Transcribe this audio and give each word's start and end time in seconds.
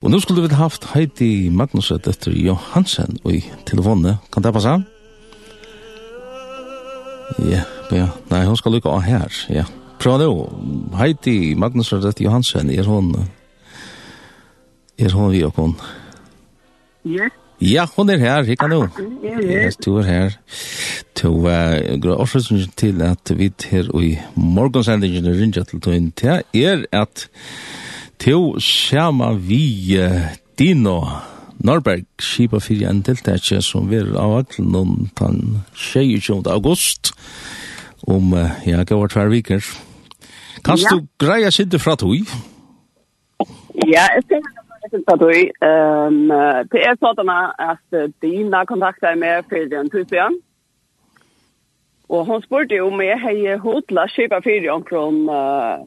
Og 0.00 0.10
nu 0.10 0.20
skulle 0.20 0.42
vi 0.42 0.54
haft 0.56 0.86
Heidi 0.94 1.50
Magnuset 1.52 2.06
etter 2.08 2.32
Johansen 2.32 3.18
i 3.28 3.42
telefonen. 3.68 4.14
Kan 4.32 4.42
det 4.42 4.52
passe? 4.56 4.70
Ja, 7.44 7.66
ja. 7.92 8.06
Nei, 8.30 8.38
hun 8.48 8.56
skal 8.56 8.72
lykke 8.72 8.88
av 8.88 9.02
her, 9.04 9.28
ja. 9.52 9.66
Prøv 10.00 10.16
nå. 10.22 10.30
Heidi 10.96 11.52
Magnuset 11.52 12.06
etter 12.08 12.24
Johansen, 12.24 12.72
er 12.72 12.88
hun... 12.88 13.12
Er 14.96 15.12
hun 15.12 15.28
vi 15.34 15.42
og 15.44 15.52
hun? 15.60 15.76
Ja. 17.04 17.28
Ja, 17.60 17.84
hun 17.96 18.08
er 18.08 18.24
her, 18.24 18.48
ikke 18.48 18.70
nå. 18.72 18.80
Ja, 19.20 19.36
ja. 19.36 19.68
Du 19.84 19.98
er 20.00 20.08
her. 20.08 20.40
To 21.20 21.34
grå 22.00 22.16
årsøsning 22.24 22.72
til 22.72 23.04
at 23.04 23.36
vi 23.36 23.52
her 23.68 23.92
i 24.00 24.14
morgensendingen 24.34 25.28
rinja 25.28 25.68
til 25.68 25.84
tøyen 25.84 26.12
til 26.16 26.40
er 26.56 26.88
at 26.88 27.28
til 28.20 28.60
Sjama 28.60 29.32
vi 29.32 29.96
Dino 30.58 31.00
Norberg, 31.64 32.04
skipa 32.20 32.58
fyrir 32.60 32.88
en 32.88 33.02
deltakje 33.04 33.60
som 33.64 33.88
vil 33.90 34.12
av 34.16 34.34
aklen 34.38 34.74
om 34.76 34.92
den 35.20 35.60
22. 35.76 36.42
august 36.52 37.12
om, 38.08 38.32
ja, 38.66 38.84
gavar 38.84 39.12
tver 39.12 39.28
viker. 39.32 39.64
Kanst 40.64 40.86
ja. 40.88 40.96
du 40.96 41.08
greia 41.20 41.50
sitte 41.52 41.80
fra 41.80 41.96
tui? 42.00 42.22
Ja, 43.88 44.06
jeg 44.16 44.24
tenker 44.28 45.04
fra 45.06 45.16
du, 45.20 45.30
Um, 45.60 46.32
det 46.72 46.80
er 46.82 46.96
sånn 46.98 47.28
at 47.30 47.98
Dina 48.22 48.64
kontakta 48.66 49.12
med 49.16 49.44
fyrir 49.52 49.76
en 49.78 49.90
tusen. 49.92 50.40
Og 52.08 52.26
hun 52.26 52.42
spurte 52.42 52.80
om 52.82 53.00
jeg 53.04 53.20
hei 53.22 53.56
hodla 53.60 54.08
skipa 54.10 54.40
fyrir 54.42 54.72
omkron 54.72 55.28
uh, 55.28 55.84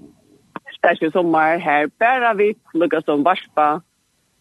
fantastisk 0.84 1.14
sommer 1.14 1.58
her. 1.58 1.88
Bare 2.00 2.36
vi 2.38 2.54
pluggar 2.72 3.02
som 3.06 3.24
varspa. 3.26 3.80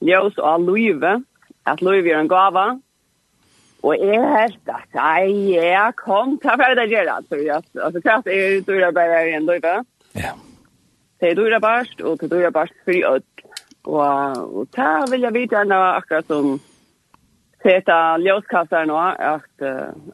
ljøs 0.03 0.39
og 0.39 0.61
løyve, 0.61 1.25
at 1.67 1.83
løyve 1.83 2.11
er 2.11 2.21
en 2.21 2.29
gava. 2.29 2.67
Og 3.83 3.99
jeg 3.99 4.23
helt 4.39 4.69
att 4.69 4.95
nei, 4.95 5.55
jeg 5.55 5.93
kom 5.97 6.39
ta 6.39 6.57
för 6.57 6.75
det 6.75 6.87
där 6.91 7.09
Altså, 7.09 7.37
jag 7.37 7.63
alltså 7.83 8.01
klart 8.01 8.27
är 8.27 8.61
du 8.61 8.81
där 8.81 8.93
bare 8.93 9.31
i 9.31 9.35
en 9.35 9.47
løyve. 9.47 9.85
Ja. 10.15 10.33
Det 11.21 11.31
er 11.31 11.35
där 11.35 11.61
barst, 11.61 12.01
og 12.01 12.19
det 12.21 12.33
er 12.33 12.43
där 12.43 12.51
barst 12.51 12.73
fri 12.85 13.03
öd. 13.05 13.23
Og, 13.85 14.59
og 14.59 14.69
ta 14.77 15.05
vil 15.11 15.21
jeg 15.21 15.35
vite 15.35 15.57
enda 15.57 15.97
akkurat 15.97 16.27
som 16.27 16.61
Seta 17.63 18.19
ljóskastar 18.19 18.87
nå, 18.87 18.97
at 19.19 19.63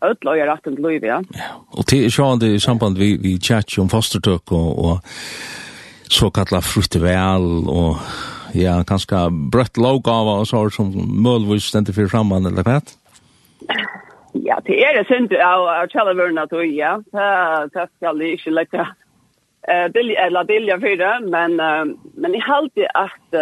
ødla 0.05 0.35
gjør 0.37 0.51
er 0.51 0.57
den 0.65 0.75
til 0.75 0.83
Luivia. 0.83 1.21
Ja, 1.35 1.55
og 1.73 1.87
til 1.87 2.11
sjående 2.13 2.55
i 2.55 2.59
samband 2.59 2.99
vi, 2.99 3.17
vi 3.17 3.39
tjatt 3.39 3.79
om 3.79 3.89
fostertøk 3.89 4.53
og, 4.53 4.79
og 4.85 4.99
så 6.13 6.31
kallar 6.35 6.65
fruktevel 6.65 7.69
og 7.69 7.99
ja, 8.57 8.79
kanskje 8.89 9.27
brøtt 9.53 9.81
lågava 9.81 10.39
og 10.43 10.49
sår 10.49 10.73
som 10.75 10.93
mølvis 10.95 11.69
stendte 11.69 11.95
fyrir 11.97 12.11
framman, 12.13 12.49
eller 12.49 12.65
hva? 12.67 12.79
Ja, 14.39 14.59
det 14.65 14.79
er 14.85 14.97
det 14.97 15.09
synd 15.09 15.35
av 15.43 15.67
kjellavørna 15.93 16.47
tog, 16.49 16.65
ja. 16.73 16.97
Det 17.13 17.89
skal 17.97 18.23
jeg 18.23 18.39
ikke 18.39 18.55
lette 18.57 18.89
eller 19.69 20.49
bilja 20.49 20.79
det, 20.81 21.15
men, 21.29 21.59
men 21.59 22.35
jeg 22.35 22.45
halte 22.47 22.87
at 22.97 23.39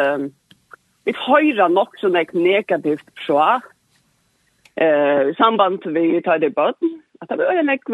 vi 1.07 1.15
høyra 1.15 1.69
nok 1.71 1.95
sånn 2.01 2.19
negativt 2.35 3.07
fra 3.27 3.61
eh, 4.75 5.31
samband 5.39 5.87
vi 5.95 6.21
tar 6.27 6.41
det 6.43 6.55
bøtten, 6.57 6.97
at 7.23 7.31
det 7.31 7.47
er 7.47 7.63
nek 7.63 7.87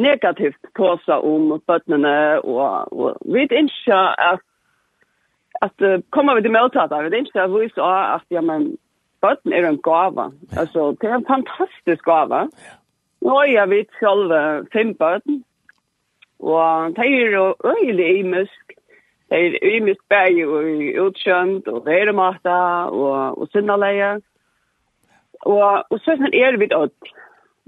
negativt 0.00 0.70
tåsa 0.76 1.20
om 1.20 1.52
bøttene, 1.68 2.14
og, 2.44 2.92
og 2.92 3.18
vi 3.24 3.44
vet 3.44 3.52
ikke 3.52 3.98
at, 4.30 4.42
at 5.62 5.86
uh, 5.86 6.00
kommer 6.14 6.38
vi 6.38 6.46
til 6.46 6.54
møtet 6.56 6.94
vi 6.96 7.10
vet 7.10 7.28
ikke 7.28 7.44
at 7.44 7.54
vi 7.54 7.68
sa 7.74 7.90
at 8.16 8.26
ja, 8.30 8.40
men, 8.40 8.72
bøtten 9.20 9.52
er 9.52 9.68
en 9.68 9.82
gave. 9.82 10.32
Ja. 10.52 10.60
Altså, 10.60 10.96
det 11.00 11.10
er 11.10 11.14
en 11.14 11.28
fantastisk 11.28 12.04
gave. 12.04 12.40
Ja. 12.48 12.76
Nå 13.20 13.36
er 13.44 13.52
jeg 13.52 13.70
vidt 13.70 13.90
selv 14.00 14.32
fem 14.72 14.94
bøtten, 14.94 15.44
og 16.40 16.96
det 16.96 17.06
er 17.06 17.30
jo 17.36 17.54
øyelig 17.64 18.18
imisk. 18.18 18.72
Det 19.30 19.38
er 19.46 19.76
imisk 19.76 20.00
bæg 20.08 20.46
og 20.48 20.64
utkjønt, 21.04 21.68
og 21.68 21.84
det 21.86 22.00
er 22.00 22.12
matet, 22.12 22.90
og, 22.90 23.38
og 23.38 23.48
sinneleie. 23.52 24.20
Og, 25.40 25.84
og 25.90 25.98
så 26.00 26.10
er 26.10 26.50
vi 26.50 26.58
vidt 26.58 26.72
øyelig 26.72 26.90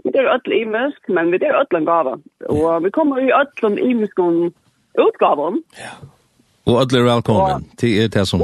vi 0.04 0.10
er 0.14 0.30
öll 0.34 0.52
imisk, 0.52 1.08
men 1.08 1.30
vi 1.32 1.38
er 1.42 1.58
öll 1.60 1.76
en 1.78 1.86
gava. 1.86 2.16
Og 2.48 2.84
vi 2.84 2.90
kommer 2.90 3.20
i 3.22 3.32
öll 3.32 3.66
en 3.70 3.78
imisk 3.78 4.18
om 4.18 4.52
utgaven. 4.98 5.62
Ja. 5.78 5.94
Og 6.66 6.82
öll 6.82 6.98
er 6.98 7.08
velkommen 7.14 7.70
til 7.78 8.02
er 8.02 8.08
det 8.08 8.26
som... 8.28 8.42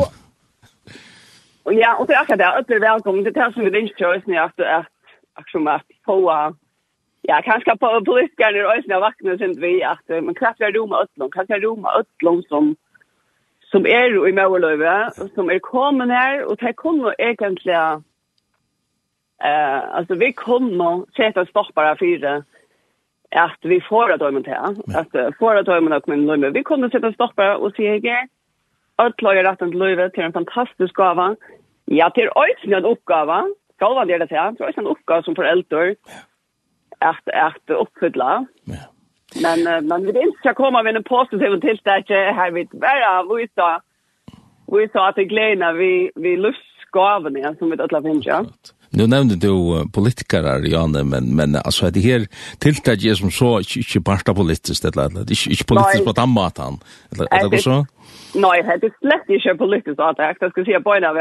Og, 1.64 1.74
ja, 1.74 1.92
og 1.98 2.08
det 2.08 2.14
er 2.14 2.22
akkurat 2.22 2.38
det, 2.38 2.54
öll 2.58 2.76
er 2.76 2.86
velkommen 2.92 3.24
til 3.24 3.34
det 3.34 3.50
som 3.54 3.64
vi 3.64 3.82
ikke 3.82 3.98
kjører 3.98 4.24
ned 4.26 4.42
at, 4.46 4.66
at, 4.78 4.90
at, 5.38 5.46
som 5.52 5.68
at 5.68 5.86
få... 6.06 6.18
Ja, 7.28 7.40
kanskje 7.44 7.74
på 7.76 7.88
politikerne 8.06 8.60
og 8.64 8.76
øyne 8.76 8.94
av 8.96 9.02
vaktene 9.02 9.34
synes 9.36 9.58
vi 9.60 9.80
at 9.84 10.04
man 10.24 10.36
kraftig 10.38 10.64
er 10.64 10.76
rom 10.78 10.92
av 10.96 11.02
ötlom, 11.04 11.30
kraftig 11.34 11.56
er 11.56 11.64
rom 11.66 11.84
av 11.84 11.98
ötlom 12.00 12.38
som 12.48 12.76
som 13.70 13.86
er 13.86 14.14
i 14.28 14.32
Møverløyve, 14.32 14.96
som 15.34 15.50
er 15.50 15.58
kommet 15.60 16.08
her, 16.08 16.44
og 16.48 16.56
det 16.60 16.76
kunne 16.76 17.12
egentlig 17.18 17.76
Eh, 19.44 19.94
alltså 19.96 20.14
vi 20.14 20.32
kommer 20.32 21.04
sätta 21.16 21.46
stoppar 21.46 21.94
för 21.94 22.18
det 22.18 22.42
att 23.30 23.58
vi 23.60 23.80
får 23.80 24.12
att 24.12 24.20
döma 24.20 24.40
till 24.42 24.52
att 24.96 25.36
får 25.38 25.56
att 25.56 25.66
döma 25.66 25.96
och 25.96 26.08
men 26.08 26.26
nu 26.26 26.50
vi 26.50 26.62
kommer 26.62 26.88
sätta 26.88 27.12
stoppar 27.12 27.54
och 27.54 27.72
se 27.76 27.96
ge 27.96 28.26
att 28.96 29.22
laga 29.22 29.52
rätt 29.52 29.62
att 29.62 29.74
löva 29.74 30.08
till 30.08 30.22
en 30.22 30.32
fantastisk 30.32 30.94
gåva. 30.94 31.36
Ja, 31.84 32.10
till 32.10 32.30
öjsen 32.36 32.74
en 32.74 32.84
uppgåva. 32.84 33.44
Skal 33.74 33.94
vara 33.94 34.04
det 34.04 34.18
det 34.18 34.30
här. 34.30 34.52
Det 34.52 34.64
är 34.64 34.78
en 34.78 34.86
uppgåva 34.86 35.22
som 35.22 35.34
föräldrar 35.34 35.94
att 36.98 37.28
att 37.28 37.70
uppfylla. 37.70 38.46
Ja. 38.64 38.76
Men 39.42 39.86
men 39.86 40.06
vi 40.06 40.12
vill 40.12 40.22
inte 40.22 40.54
komma 40.54 40.82
med 40.82 40.96
en 40.96 41.04
positiv 41.04 41.60
till 41.60 41.80
det 41.84 42.32
här 42.32 42.50
vi 42.50 42.68
bara 42.72 43.22
vi 43.36 43.48
sa 43.54 43.80
vi 44.66 44.88
sa 44.88 45.08
att 45.08 45.16
det 45.16 45.24
glädna 45.24 45.72
vi 45.72 46.10
vi 46.14 46.36
lust 46.36 46.90
gåvan 46.90 47.56
som 47.58 47.70
vi 47.70 47.76
alla 47.82 48.02
finns. 48.02 48.26
Ja. 48.26 48.44
Nu 48.96 49.04
nevnte 49.06 49.36
du 49.36 49.52
politikere, 49.94 50.54
Janne 50.64 51.04
men 51.04 51.36
men 51.36 51.56
altså, 51.56 51.86
er 51.86 51.90
det 51.90 52.02
her 52.02 52.24
tiltak 52.60 53.04
er 53.04 53.14
som 53.14 53.30
så 53.30 53.58
ikke, 53.58 53.80
ikke 53.84 54.04
parta 54.04 54.32
politisk, 54.32 54.84
eller 54.84 55.10
eller 55.10 55.28
ikke, 55.28 55.50
inte 55.50 55.68
politiskt 55.68 56.08
på 56.08 56.16
den 56.20 56.32
maten 56.34 56.80
eller 57.12 57.28
er 57.30 57.44
eller 57.44 57.60
så. 57.68 57.84
Nei, 58.34 58.56
det 58.64 58.90
er 58.90 58.96
slett 59.02 59.28
ikke 59.28 59.58
politisk 59.64 60.00
at 60.00 60.18
jeg 60.18 60.36
skal 60.36 60.64
si 60.64 60.82
på 60.84 60.96
en 60.96 61.04
av 61.12 61.16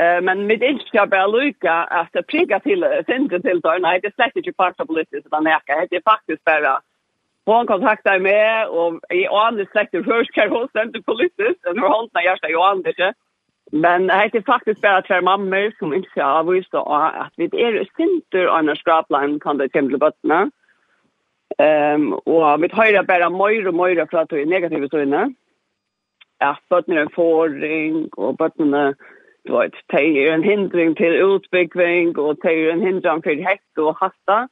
Eh 0.00 0.20
men 0.26 0.46
med 0.48 0.62
inte 0.62 1.04
bare 1.14 1.32
lykke 1.36 1.72
at 1.98 2.08
att 2.16 2.26
prikker 2.32 2.58
til 2.58 2.80
center 3.10 3.38
til 3.46 3.58
det. 3.64 3.74
Nei, 3.86 3.96
det 4.00 4.08
er 4.10 4.16
slett 4.16 4.36
ikke 4.36 4.52
inte 4.52 4.62
bara 4.62 4.84
politiskt 4.92 5.26
utan 5.28 5.44
det 5.44 5.52
er 5.52 5.60
faktisk 5.60 6.04
bare 6.04 6.12
faktiskt 6.12 6.44
bara 6.44 6.74
Hon 7.46 7.66
kontaktar 7.66 8.18
mig 8.18 8.66
och 8.66 8.92
i 9.10 9.26
Anders 9.26 9.68
først 9.74 10.30
hva 10.34 10.42
kan 10.42 10.50
hon 10.54 10.68
sända 10.72 10.98
politiskt. 11.10 11.62
Nu 11.74 11.80
har 11.80 11.94
hon 11.96 12.08
när 12.14 12.22
jag 12.22 12.38
ska 12.38 12.48
ju 12.48 12.60
Anders. 12.72 12.98
Men 13.74 14.06
det 14.06 14.12
är 14.12 14.42
faktisk 14.42 14.80
bare 14.80 15.02
tre 15.02 15.20
mammer 15.20 15.72
som 15.78 15.94
inte 15.94 16.10
ska 16.10 16.24
avvisa 16.24 16.80
at 17.24 17.32
vi 17.36 17.44
er 17.44 17.88
sinter 17.96 18.46
av 18.46 18.68
en 18.68 18.76
skraplan 18.76 19.40
kan 19.40 19.58
det 19.58 19.72
komme 19.72 19.88
til 19.88 19.98
bøttene. 19.98 20.50
Um, 21.58 22.12
og 22.26 22.60
vi 22.60 22.68
høyre 22.72 23.04
bare 23.04 23.30
mer 23.30 23.68
og 23.68 23.74
mer 23.74 24.04
fra 24.10 24.26
at 24.26 24.32
vi 24.32 24.42
er 24.42 24.52
negative 24.52 24.88
søgne. 24.92 25.34
At 26.40 26.60
bøttene 26.70 27.00
er 27.00 27.06
en 27.06 27.14
forring, 27.14 28.08
og 28.18 28.36
bøttene 28.38 28.94
du 29.48 29.56
vet, 29.56 29.74
det 29.90 30.28
er 30.28 30.34
en 30.34 30.44
hindring 30.44 30.96
til 30.96 31.24
utbygging, 31.24 32.18
og 32.18 32.36
det 32.42 32.52
er 32.52 32.72
en 32.72 32.86
hindring 32.86 33.24
til 33.24 33.40
hekk 33.46 33.78
og 33.78 33.96
hasta. 34.02 34.46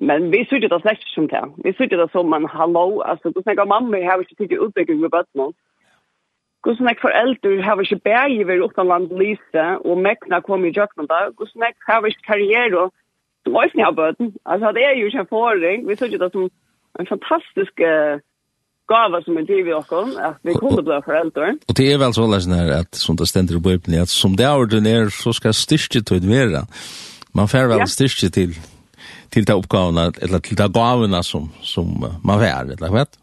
Men 0.00 0.32
vi 0.32 0.44
sitter 0.48 0.68
det 0.68 0.80
slett 0.80 1.04
som 1.12 1.28
det. 1.28 1.44
Vi 1.64 1.72
sitter 1.76 1.96
det 2.00 2.10
som 2.12 2.32
en 2.32 2.48
hallo. 2.48 3.00
Altså, 3.00 3.30
du 3.30 3.42
snakker 3.42 3.64
mamma, 3.64 3.98
jeg 3.98 4.10
har 4.10 4.20
ikke 4.20 4.34
tid 4.38 4.48
til 4.48 4.60
utbygging 4.60 5.00
med 5.00 5.10
bøttene. 5.10 5.52
Hvordan 6.62 6.88
jeg 6.88 7.02
foreldre 7.06 7.62
har 7.62 7.80
ikke 7.80 8.04
bæg 8.08 8.30
i 8.40 8.60
utenland 8.66 9.10
lyse, 9.22 9.64
og 9.88 9.98
mekna 10.06 10.40
kom 10.40 10.64
i 10.64 10.74
jøkken 10.78 11.06
da. 11.10 11.18
Hvordan 11.36 11.66
jeg 11.66 11.74
har 11.88 12.06
ikke 12.06 12.28
karriere 12.30 12.90
som 13.44 13.54
også 13.54 13.82
har 13.84 13.92
bøten. 14.00 14.34
Altså, 14.46 14.72
det 14.76 14.82
er 14.84 14.94
jo 14.98 15.06
ikke 15.06 15.22
en 15.24 15.32
forring. 15.36 15.88
Vi 15.88 15.96
synes 15.96 16.18
det 16.22 16.32
som 16.32 16.50
en 17.00 17.08
fantastisk 17.12 17.74
gava 18.90 19.20
som 19.22 19.38
er 19.38 19.46
givet 19.46 19.74
oss, 19.74 19.90
at 20.28 20.38
vi 20.46 20.54
kunne 20.54 20.82
bli 20.86 20.98
foreldre. 21.04 21.48
Og 21.68 21.76
det 21.78 21.86
er 21.92 22.00
vel 22.02 22.14
så 22.14 22.26
lesen 22.30 22.54
her, 22.58 22.72
at 22.80 22.96
som 22.96 23.18
det 23.18 23.28
stender 23.28 23.58
i 23.58 23.64
Bibelen, 23.68 24.00
at 24.02 24.12
som 24.12 24.36
det 24.38 24.46
er 24.46 24.62
ordinær, 24.62 25.10
så 25.10 25.32
skal 25.32 25.54
styrke 25.54 26.02
til 26.02 26.28
være. 26.30 26.64
Man 27.34 27.48
får 27.48 27.70
vel 27.72 27.84
ja. 27.84 27.90
styrke 27.96 28.30
til 28.38 28.56
til 29.34 29.46
de 29.46 29.54
oppgavene, 29.54 30.12
eller 30.22 30.38
til 30.38 30.58
de 30.58 30.66
gavene 30.72 31.22
som, 31.26 31.48
som 31.60 31.88
man 32.00 32.38
får, 32.40 32.70
eller 32.76 32.92
vet? 32.94 33.18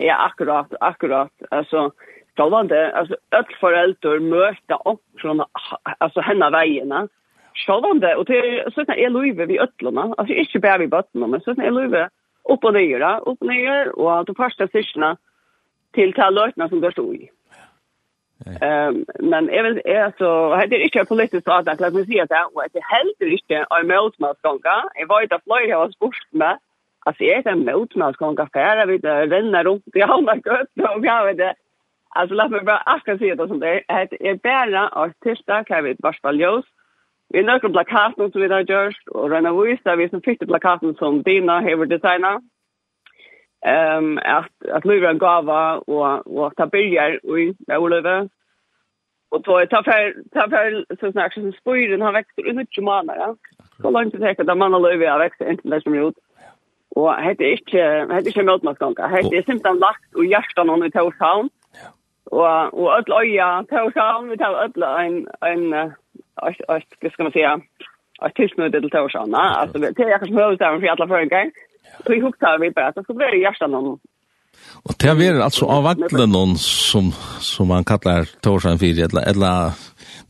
Ja, 0.00 0.16
akkurat, 0.26 0.70
akkurat. 0.80 1.32
Altså, 1.50 1.90
Självande, 2.36 2.92
alltså 2.92 3.16
öll 3.30 3.44
föräldrar 3.60 4.18
möta 4.18 4.90
upp 4.90 5.00
från 5.18 5.44
alltså 5.98 6.20
henna 6.20 6.50
vägarna. 6.50 7.08
Självande 7.54 8.16
och 8.16 8.24
det 8.24 8.74
såna 8.74 8.96
är 8.96 9.10
Louise 9.10 9.46
vi 9.46 9.58
öllarna. 9.58 10.14
Alltså 10.16 10.34
inte 10.34 10.58
bara 10.58 10.78
vi 10.78 10.86
botten 10.86 11.30
men 11.30 11.40
såna 11.40 11.64
är 11.64 11.70
Louise 11.70 12.08
upp 12.44 12.64
och 12.64 12.74
ner, 12.74 13.20
upp 13.28 13.40
och 13.40 13.46
ner 13.46 13.98
och 13.98 14.20
att 14.20 14.26
de 14.26 14.34
första 14.34 14.68
syskorna 14.68 15.16
till 15.92 16.12
tallörtna 16.12 16.68
som 16.68 16.80
går 16.80 16.90
stå 16.90 17.14
i. 17.14 17.30
Ehm 18.60 19.04
men 19.18 19.48
även 19.48 19.80
är 19.84 20.12
så 20.18 20.54
hade 20.54 20.66
det 20.66 20.82
inte 20.82 21.04
politiskt 21.04 21.48
att 21.48 21.68
att 21.68 21.80
låt 21.80 21.94
mig 21.94 22.06
säga 22.06 22.26
det 22.26 22.44
och 22.52 22.62
det 22.72 22.84
helt 22.84 23.20
inte 23.20 23.54
är 23.54 23.84
motmatsgånga. 23.84 24.84
Jag 24.94 25.06
var 25.06 25.22
inte 25.22 25.38
flyg 25.44 25.74
har 25.74 25.90
sport 25.90 26.26
med. 26.30 26.58
Alltså 27.04 27.24
är 27.24 27.42
det 27.42 27.54
motmatsgånga 27.54 28.48
färra 28.52 28.86
vi 28.86 28.98
ränner 28.98 29.64
runt 29.64 29.96
i 29.96 30.02
alla 30.02 30.36
gött 30.36 30.96
och 30.96 31.04
jag 31.06 31.24
vet 31.24 31.36
det 31.36 31.54
Alltså 32.14 32.34
låt 32.34 32.50
mig 32.50 32.60
bara 32.60 32.76
akkurat 32.76 33.18
säga 33.18 33.34
det 33.34 33.48
som 33.48 33.60
det 33.60 33.84
är. 33.88 34.08
Det 34.10 34.28
är 34.28 34.34
bara 34.34 34.88
att 34.88 34.96
artister 34.96 35.64
kan 35.64 35.84
vi 35.84 35.96
varspå 35.98 36.32
ljus. 36.32 36.64
Vi 37.28 37.38
har 37.38 37.46
några 37.46 37.68
plakater 37.68 38.30
som 38.30 38.40
vi 38.40 38.48
har 38.48 38.60
gjort 38.60 39.08
och 39.08 39.30
rena 39.30 39.52
vissa 39.52 39.96
vi 39.96 40.08
som 40.08 40.20
fick 40.20 40.38
plakaten 40.46 40.94
som 40.94 41.22
Dina 41.22 41.60
har 41.60 41.86
designat. 41.86 42.42
Ehm 43.66 44.04
um, 44.04 44.18
att 44.18 44.70
att 44.72 44.84
lura 44.84 45.10
en 45.10 45.18
gava 45.18 45.76
och 45.76 46.26
och 46.36 46.56
ta 46.56 46.66
bilder 46.66 47.38
i 47.38 47.54
Olöve. 47.76 48.28
Och 49.30 49.42
då 49.42 49.66
ta 49.66 49.82
för 49.82 50.14
ta 50.32 50.48
för 50.48 50.84
så 51.00 51.12
snart 51.12 51.34
som 51.34 51.52
spyr 51.52 51.98
han 51.98 52.14
växer 52.14 52.60
ut 52.60 52.78
i 52.78 52.80
månader. 52.80 53.20
Ja. 53.20 53.36
Så 53.82 53.90
långt 53.90 54.12
det 54.12 54.18
tar 54.18 54.48
att 54.48 54.58
man 54.58 54.72
Luva 54.72 55.12
har 55.12 55.18
växt 55.18 55.40
inte 55.40 55.68
läs 55.68 55.82
som 55.82 55.94
gjort. 55.94 56.14
Och 56.94 57.12
det 57.38 57.44
är 57.44 57.52
inte 57.52 57.72
det 57.74 58.14
är 58.14 58.26
inte 58.26 58.42
motmaskånga. 58.42 59.06
Hade 59.06 59.42
simpelt 59.42 59.80
lagt 59.80 60.14
och 60.14 60.24
hjärtan 60.24 60.70
och 60.70 60.78
nu 60.78 60.90
tar 60.90 61.10
Mm 61.10 61.50
og 62.32 62.74
og 62.80 62.88
öll 62.98 63.12
øya 63.22 63.48
Tórshavn 63.70 64.30
við 64.30 64.38
tar 64.42 64.54
öll 64.64 64.82
ein 65.00 65.16
ein 65.48 65.64
ein 65.74 66.64
vad 67.02 67.12
ska 67.12 67.22
man 67.22 67.32
säga 67.32 67.60
ett 68.26 68.34
tillsnöde 68.34 68.80
till 68.80 68.90
Tórshavn 68.90 69.34
alltså 69.34 69.78
det 69.78 69.88
är 69.88 70.18
kanske 70.18 70.34
mer 70.34 70.52
utan 70.52 70.80
för 70.80 70.86
alla 70.86 71.06
förringar 71.06 71.50
så 72.04 72.12
vi 72.12 72.20
hukta 72.20 72.58
vi 72.58 72.70
bara 72.70 72.92
så 72.92 73.02
ska 73.02 73.12
vi 73.12 73.42
göra 73.42 73.66
någon 73.66 73.98
Och 74.84 74.94
det 74.98 75.08
är 75.08 75.40
alltså 75.40 75.64
av 75.66 75.82
vattnen 75.82 76.30
någon 76.30 76.56
som 76.56 77.12
som 77.40 77.68
man 77.68 77.84
kallar 77.84 78.24
Tórshavn 78.40 78.78
4, 78.78 79.04
eller 79.04 79.28
eller 79.30 79.72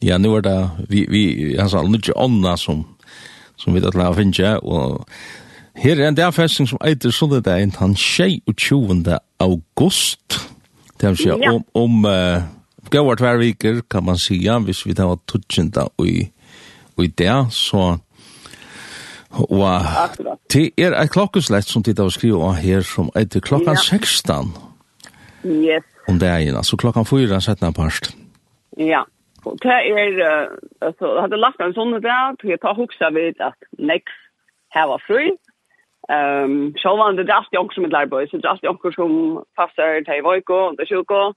ja 0.01 0.19
nu 0.19 0.29
är 0.37 0.41
det 0.41 0.71
vi 0.89 1.07
vi 1.11 1.59
alltså 1.61 1.83
nu 1.83 1.99
onna 2.15 2.57
som 2.57 2.85
som 3.57 3.75
vi 3.75 3.81
det 3.81 3.95
la 3.95 4.15
finna. 4.15 4.59
Och 4.59 5.09
Her 5.75 6.01
er 6.01 6.09
en 6.09 6.15
dagfesting 6.15 6.67
som 6.69 6.79
eiter 6.85 7.11
sånne 7.11 7.41
dagen, 7.41 7.73
han 7.79 7.95
22. 7.95 9.19
august 9.41 10.53
Det 11.03 11.09
vill 11.09 11.17
säga 11.17 11.53
om 11.53 11.65
om 11.73 12.05
uh, 12.05 12.43
går 12.91 13.17
två 13.17 13.83
kan 13.91 14.05
man 14.05 14.19
säga, 14.19 14.59
hvis 14.59 14.87
vi 14.87 14.95
tar 14.95 15.17
tutjenta 15.17 15.89
og 15.99 16.07
i 16.07 16.31
och 16.97 17.05
i 17.05 17.07
där 17.09 17.51
så 17.51 17.99
Wow. 19.51 19.81
Det 20.53 20.71
er 20.77 20.93
et 20.93 21.11
klokkeslett 21.11 21.65
som 21.65 21.83
tid 21.83 22.01
av 22.01 22.07
å 22.07 22.13
skrive 22.13 22.51
her 22.55 22.83
som 22.85 23.09
etter 23.17 23.41
klokkan 23.41 23.77
16. 23.77 24.53
Yes. 25.45 25.85
Om 26.09 26.19
det 26.19 26.29
er 26.29 26.57
altså 26.57 26.77
klokkan 26.77 27.09
4 27.09 27.41
setter 27.41 27.67
jeg 27.67 27.75
parst. 27.75 28.17
Ja. 28.77 29.03
Og 29.45 29.57
det 29.63 29.73
er, 29.73 30.51
altså, 30.83 31.15
jeg 31.15 31.23
hadde 31.23 31.41
lagt 31.41 31.65
en 31.65 31.73
sånn 31.73 31.97
dag, 32.05 32.37
til 32.41 32.51
jeg 32.51 32.61
tar 32.61 32.77
hoksa 32.77 33.09
vidt 33.11 33.41
at 33.41 33.57
nek 33.79 34.05
her 34.77 34.87
var 34.93 35.01
fri, 35.09 35.33
Ehm 36.09 36.75
så 36.77 36.97
var 36.97 37.13
det 37.13 37.23
just 37.23 37.49
jag 37.51 37.75
som 37.75 37.85
ett 37.85 37.93
lärboy 37.93 38.29
så 38.29 38.37
just 38.37 38.63
jag 38.63 38.95
som 38.95 39.45
passar 39.57 40.05
till 40.05 40.23
Vojko 40.23 40.55
och 40.55 40.77
det 40.77 40.87
sjuko 40.87 41.35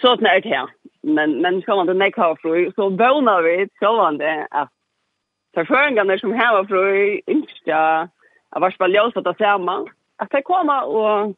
så 0.00 0.12
att 0.12 0.20
när 0.20 0.40
det 0.40 0.48
här 0.48 0.68
men 1.02 1.40
men 1.42 1.62
så 1.62 1.76
var 1.76 1.84
det 1.84 1.94
neck 1.94 2.16
half 2.16 2.40
fru 2.40 2.72
så 2.76 2.90
bona 2.90 3.40
vi 3.40 3.68
så 3.78 3.96
var 3.96 4.12
det 4.12 4.46
att 4.50 4.70
för 5.54 5.64
förringarna 5.64 6.18
som 6.18 6.32
här 6.32 6.52
var 6.52 6.64
fru 6.64 7.20
inte 7.26 7.52
jag 7.64 8.08
var 8.50 8.70
spaljos 8.70 9.16
att 9.16 9.24
ta 9.24 9.34
samma 9.34 9.86
att 10.16 10.30
det 10.30 10.42
komma 10.42 10.82
och 10.82 11.34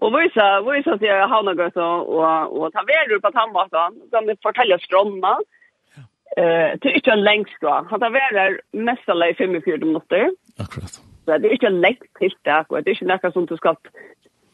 Och 0.00 0.20
visa, 0.20 0.60
visa 0.60 0.92
att 0.92 1.02
jag 1.02 1.28
har 1.28 1.42
något 1.42 1.72
så, 1.72 1.84
och, 1.84 2.62
och 2.62 2.72
ta 2.72 2.82
väl 2.82 3.20
på 3.20 3.20
på 3.20 3.32
tandbatan. 3.32 4.00
De 4.10 4.36
fortäller 4.42 4.78
strömma. 4.78 5.40
Eh, 6.36 6.78
det 6.80 6.88
är 6.88 6.94
inte 6.94 7.10
en 7.10 7.24
längst 7.24 7.56
då. 7.60 7.86
Han 7.90 8.00
tar 8.00 8.10
väl 8.10 8.34
där 8.34 8.60
nästa 8.72 9.12
45 9.12 9.50
minuter. 9.86 10.30
Akkurat 10.58 10.99
så 11.30 11.38
det 11.38 11.48
är 11.48 11.52
inte 11.52 11.68
lätt 11.68 12.14
till 12.18 12.34
det 12.42 12.64
och 12.68 12.82
det 12.82 12.90
är 12.90 13.02
inte 13.02 13.04
något 13.04 13.32
som 13.32 13.46
du 13.46 13.56
ska 13.56 13.74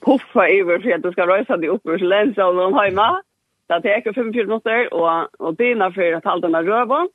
puffa 0.05 0.49
över 0.49 0.79
för 0.79 0.91
att 0.91 1.03
du 1.03 1.13
ska 1.13 1.27
rösa 1.27 1.57
dig 1.57 1.69
upp 1.69 1.87
ur 1.87 1.99
länsa 1.99 2.47
och 2.47 2.55
någon 2.55 2.75
hemma. 2.75 3.23
Det 3.67 3.75
tar 3.75 4.01
45 4.01 4.31
minuter 4.31 4.95
och, 4.95 5.41
och 5.41 5.57
dina 5.57 5.93
för 5.93 6.13
att 6.13 6.25
halda 6.25 6.49
den 6.49 6.55
här 6.55 6.63
röven. 6.63 7.09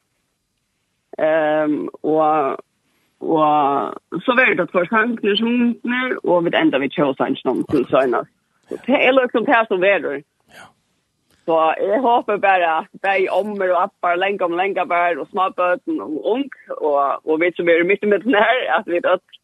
Um, 1.17 1.87
och 1.87 2.51
och 3.19 4.21
så 4.25 4.35
var 4.35 4.55
det 4.55 4.71
for 4.71 4.85
sankner 4.85 5.35
som 5.35 5.75
og 6.23 6.45
vi 6.45 6.57
enda 6.57 6.79
vi 6.79 6.89
kjøs 6.89 7.19
han 7.19 7.35
som 7.35 7.63
til 7.63 7.85
søgnet. 7.85 8.27
Det 8.85 9.05
är 9.07 9.13
liksom 9.13 9.45
det 9.45 9.65
som 9.67 9.83
er 9.83 9.99
det. 9.99 10.23
Så 11.45 11.57
jeg 11.91 11.99
håper 12.01 12.37
bare 12.37 12.77
at 12.79 12.87
de 13.03 13.27
ommer 13.29 13.73
og 13.73 13.83
appar, 13.83 14.15
lenge 14.15 14.43
om 14.45 14.57
lenge 14.57 14.85
bare, 14.87 15.19
og 15.19 15.27
småbøten 15.27 16.01
og 16.01 16.25
ung, 16.33 16.49
og, 16.77 17.27
og 17.29 17.39
vi 17.41 17.51
som 17.55 17.69
er 17.69 17.83
midt 17.83 18.03
i 18.03 18.11
midten 18.13 18.35
her, 18.35 18.59
at 18.77 18.85
vi 18.85 18.99
dødt 18.99 19.40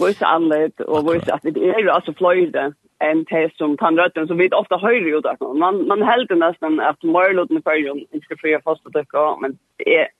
vise 0.00 0.26
anledd 0.26 0.80
og 0.86 1.06
vise 1.08 1.34
at 1.34 1.44
det 1.46 1.68
er 1.70 1.92
altså 1.92 2.14
fløyde 2.18 2.72
en 3.04 3.24
det 3.30 3.50
som 3.58 3.76
tannrøtten, 3.76 4.28
så 4.28 4.34
vi 4.34 4.48
ofte 4.52 4.78
høyre 4.80 5.18
ut 5.18 5.26
av. 5.26 5.42
Man, 5.58 5.82
man 5.90 6.02
helder 6.08 6.38
nesten 6.40 6.80
at 6.80 6.98
Mørloten 7.04 7.58
i 7.58 7.64
Førjum 7.66 8.00
ikke 8.16 8.38
fri 8.40 8.54
av 8.56 8.62
fastadøkka, 8.66 9.24
men 9.42 9.58
det 9.78 9.98
er 10.02 10.12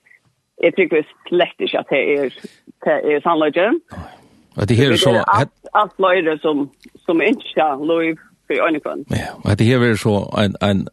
Jeg 0.63 0.71
tykker 0.77 1.01
slett 1.27 1.59
ikke 1.59 1.79
at 1.81 1.89
det 1.91 1.99
er, 2.11 2.35
det 2.85 2.93
er 3.11 3.23
sannløyde. 3.25 3.65
Og 4.55 4.69
det 4.69 4.77
her 4.77 4.95
så... 4.95 5.11
Det 5.11 5.19
er 5.19 5.39
alt, 5.39 5.99
alt 5.99 6.41
som, 6.41 6.69
som 7.05 7.21
ikke 7.21 7.59
er 7.59 7.81
løyve 7.83 8.21
för 8.47 8.53
ögonen. 8.53 9.05
Ja, 9.07 9.51
och 9.51 9.57
det 9.57 9.63
här 9.63 9.83
är 9.83 9.95
så 9.95 10.37
en 10.37 10.55
en 10.61 10.87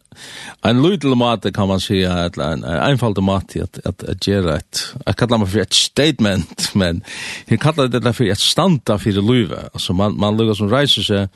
en 0.62 0.82
liten 0.82 1.19
mat 1.19 1.54
kan 1.54 1.69
man 1.69 1.81
säga 1.81 2.12
att 2.12 2.38
en 2.38 2.64
enfald 2.64 3.22
mat 3.22 3.56
att 3.56 3.87
att 3.87 4.04
att 4.04 4.26
göra 4.26 4.56
ett 4.56 4.94
jag 5.06 5.16
kallar 5.16 5.38
man 5.38 5.46
för 5.46 5.60
ett 5.60 5.72
statement 5.72 6.75
men 6.75 7.02
jag 7.46 7.60
kallar 7.60 7.88
det 7.88 8.00
därför 8.00 8.25
ett 8.25 8.38
standa 8.38 8.99
för 8.99 9.10
det 9.10 9.20
löva 9.20 9.58
alltså 9.72 9.93
man 9.93 10.20
man 10.20 10.37
lugar 10.37 10.54
som 10.54 10.70
reiser 10.70 11.02
sig 11.02 11.28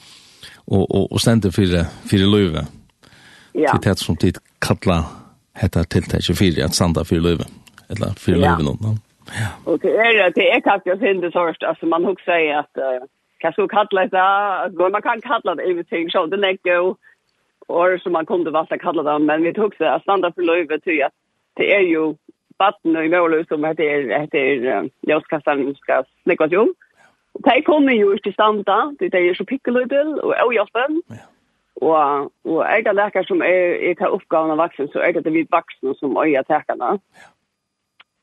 och 0.54 0.90
och 0.90 1.12
och 1.12 1.20
ständer 1.20 1.50
för 1.50 1.62
det 1.62 1.86
för 2.10 2.16
det 2.16 2.26
löva. 2.26 2.66
Ja. 3.52 3.78
Det 3.82 3.90
är 3.90 3.94
som 3.94 4.16
tid 4.16 4.38
kalla 4.58 5.04
heter 5.54 5.84
tilltäcke 5.84 6.34
för 6.34 6.64
att 6.64 6.74
standa 6.74 7.04
för 7.04 7.16
löva 7.16 7.44
eller 7.88 8.10
för 8.18 8.32
löva 8.32 8.58
någon. 8.58 8.98
Ja. 9.26 9.46
Och 9.64 9.78
det 9.78 9.88
är 9.88 10.32
det 10.34 10.50
är 10.50 10.60
kanske 10.60 10.90
jag 10.90 11.00
det 11.00 11.32
så 11.32 11.52
alltså 11.68 11.86
man 11.86 12.04
hugger 12.04 12.24
sig 12.24 12.52
att 12.52 12.76
uh, 12.78 13.06
kan 13.52 13.52
så 13.52 13.68
kalla 13.68 14.06
det, 14.06 14.92
man 14.92 15.02
kan 15.02 15.20
kalla 15.20 15.54
det 15.54 15.70
everything, 15.70 16.10
så 16.10 16.26
det 16.26 16.36
lägger 16.36 16.94
år 17.68 17.98
som 17.98 18.12
man 18.12 18.26
kunde 18.26 18.50
vasta 18.50 18.78
kalla 18.78 19.02
det, 19.02 19.18
men 19.18 19.42
vi 19.42 19.52
tog 19.52 19.74
så 19.76 19.84
att 19.84 20.02
stanna 20.02 20.32
för 20.32 20.42
lövet 20.42 20.82
till 20.82 21.02
att 21.02 21.12
det 21.54 21.74
är 21.74 21.80
ju 21.80 22.14
vatten 22.58 22.96
i 22.96 23.08
mål 23.08 23.46
som 23.46 23.64
heter, 23.64 24.20
heter 24.20 24.90
ljuskastan 25.08 25.74
ska 25.74 26.04
släckas 26.22 26.52
ju. 26.52 26.66
Det 27.32 27.62
kommer 27.62 27.92
ju 27.92 28.12
inte 28.12 28.32
stanna 28.32 28.94
det 28.98 29.14
är 29.14 29.20
ju 29.20 29.34
så 29.34 29.44
pickelödel 29.44 30.18
och 30.18 30.34
ojåpen. 30.46 31.02
Ja. 31.08 31.16
Og, 31.76 32.32
og 32.44 32.62
er 32.64 32.80
det 32.86 32.94
leker 32.96 33.24
som 33.28 33.42
er, 33.44 33.74
er 33.84 33.96
til 33.98 34.14
oppgaven 34.16 34.54
av 34.54 34.56
vaksen, 34.56 34.88
så 34.88 35.02
er 35.04 35.12
det 35.12 35.32
vi 35.32 35.42
vaksne 35.52 35.92
som 35.98 36.16
øyer 36.16 36.46
tekene. 36.48 36.96
Ja. 36.96 37.28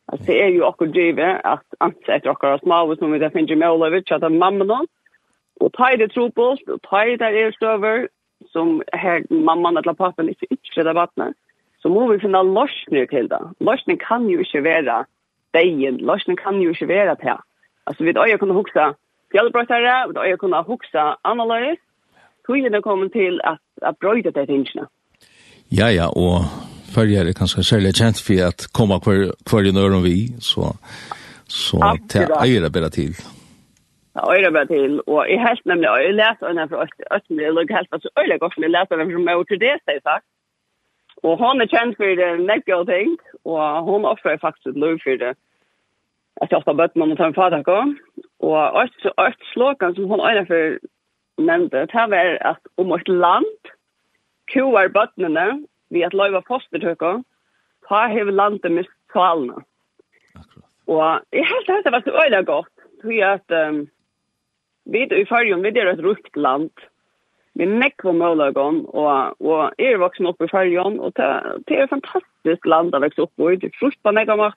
Alltså 0.07 0.25
det 0.25 0.41
är 0.41 0.47
ju 0.47 0.63
också 0.63 0.85
drivet 0.85 1.41
att 1.43 1.65
att 1.77 2.09
etter 2.09 2.29
akkur 2.29 2.57
små 2.57 2.95
som 2.95 3.11
vi 3.11 3.19
da 3.19 3.29
finner 3.29 3.55
med 3.55 3.69
å 3.69 3.77
løpe, 3.77 4.15
at 4.15 4.31
mamma 4.31 4.65
noen, 4.65 4.87
Og 5.63 5.71
tar 5.77 5.95
det 5.97 6.11
tro 6.11 6.27
på 6.27 6.49
ta 6.83 7.01
og 7.07 7.19
det 7.21 7.29
er 7.39 7.55
støver, 7.55 8.07
som 8.51 8.81
her 8.93 9.23
mamman 9.29 9.77
eller 9.79 9.93
pappen 9.93 10.29
ikke 10.29 10.47
ikke 10.51 10.83
det 10.87 10.95
vattnet, 10.95 11.35
så 11.81 11.89
må 11.89 12.07
vi 12.11 12.19
finne 12.23 12.41
løsninger 12.57 13.07
til 13.11 13.29
det. 13.33 13.43
Løsning 13.67 13.99
kan 14.07 14.27
jo 14.33 14.39
ikke 14.43 14.63
være 14.63 15.05
deien, 15.55 15.97
løsning 16.09 16.37
kan 16.39 16.59
jo 16.61 16.69
ikke 16.75 16.87
være 16.87 17.15
det. 17.23 17.37
Altså, 17.87 18.03
vi 18.03 18.13
øye 18.25 18.37
kunne 18.37 18.53
huske 18.53 18.83
fjellbrøttere, 19.31 19.95
vi 20.09 20.19
øye 20.25 20.37
kunne 20.37 20.63
huske 20.63 21.01
annerledes, 21.23 21.79
togene 22.47 22.81
kommer 22.81 23.07
til 23.07 23.39
at, 23.43 23.59
at 23.81 23.95
brøyde 24.01 24.31
det 24.31 24.47
tingene. 24.47 24.87
Ja, 25.79 25.87
ja, 25.99 26.07
og 26.07 26.33
følger 26.95 27.23
er 27.23 27.33
kanskje 27.33 27.63
særlig 27.63 27.95
kjent 27.95 28.19
for 28.27 28.47
at 28.47 28.67
komme 28.73 28.99
hver, 29.03 29.31
hver 29.49 29.69
i 29.69 29.71
nøren 29.71 30.03
vi, 30.03 30.17
så, 30.39 30.75
så 31.47 31.97
til 32.09 32.27
eier 32.43 32.61
det 32.61 32.73
bedre 32.73 32.89
til. 32.89 33.15
Ja. 33.19 33.42
Ja, 34.15 34.33
øyre 34.33 34.51
bara 34.51 34.65
till 34.65 34.99
och 34.99 35.29
i 35.29 35.35
helt 35.37 35.65
nemlig, 35.65 35.89
og 35.89 35.99
jeg 36.01 36.37
den 36.41 36.69
för 36.69 36.81
att 36.81 36.89
att 37.11 37.23
det 37.29 37.51
låg 37.51 37.71
helt 37.71 37.89
så 38.01 38.09
öle 38.15 38.37
gott 38.37 38.57
med 38.57 38.71
läsa 38.71 38.95
den 38.95 39.11
från 39.11 39.25
fra 39.25 39.35
meg 39.37 39.47
til 39.47 39.59
det, 39.59 39.79
sier 39.85 40.01
sagt. 40.01 40.25
Och 41.23 41.37
hon 41.37 41.61
är 41.61 41.67
känd 41.67 41.97
för 41.97 42.15
det 42.15 42.37
nekke 42.37 42.85
thing 42.85 43.17
och 43.43 43.61
hon 43.87 44.05
offrar 44.05 44.37
faktiskt 44.37 44.63
faktisk 44.63 44.77
lov 44.77 44.97
för 45.03 45.17
det. 45.17 45.35
Jeg 46.41 46.47
skal 46.47 46.57
ofte 46.57 46.73
bøtte 46.73 46.99
man 46.99 47.11
å 47.11 47.15
ta 47.15 47.25
en 47.25 47.33
fader 47.33 47.63
gå 47.63 47.95
och 48.39 48.83
ett 48.83 49.05
ett 49.27 49.43
slåkan 49.53 49.95
som 49.95 50.05
hon 50.09 50.19
är 50.19 50.45
för 50.45 50.79
nevnte, 51.37 51.85
det 51.85 51.93
här 51.93 52.07
var 52.07 52.37
att 52.41 52.61
om 52.75 52.91
ett 52.91 53.07
land, 53.07 53.61
kuar 54.45 54.87
bötterna 54.87 55.63
vi 55.89 56.03
at 56.03 56.13
løyva 56.13 56.41
fostertøkker, 56.47 57.23
hva 57.87 58.07
hever 58.07 58.31
landet 58.31 58.71
mist 58.71 58.93
kvalna. 59.11 59.53
Og 60.87 61.21
jeg 61.31 61.45
helt 61.45 61.85
det 61.85 61.91
var 61.91 62.01
så 62.01 62.11
øyre 62.11 62.43
godt, 62.43 62.73
tror 63.01 63.11
jeg 63.11 63.33
at... 63.33 63.67
Um, 63.67 63.89
vi 64.85 65.03
i 65.03 65.25
Färjum, 65.25 65.61
vi 65.63 65.79
er 65.79 65.93
et 65.93 66.03
rukt 66.03 66.35
land. 66.35 66.71
Vi 67.55 67.65
nekk 67.65 68.01
nekva 68.01 68.13
målagon 68.17 68.85
og 68.89 69.41
och 69.41 69.73
er 69.77 69.97
voksen 69.97 70.25
opp 70.25 70.41
i 70.41 70.47
Färjum 70.47 70.99
og 70.99 71.13
det, 71.15 71.29
det 71.67 71.77
er 71.77 71.83
ett 71.83 71.89
fantastiskt 71.89 72.65
land 72.65 72.95
å 72.95 72.99
vokse 72.99 73.21
opp 73.21 73.39
i. 73.39 73.55
Det 73.55 73.69
er 73.69 73.79
frukt 73.79 74.01
på 74.03 74.11
nekva 74.11 74.51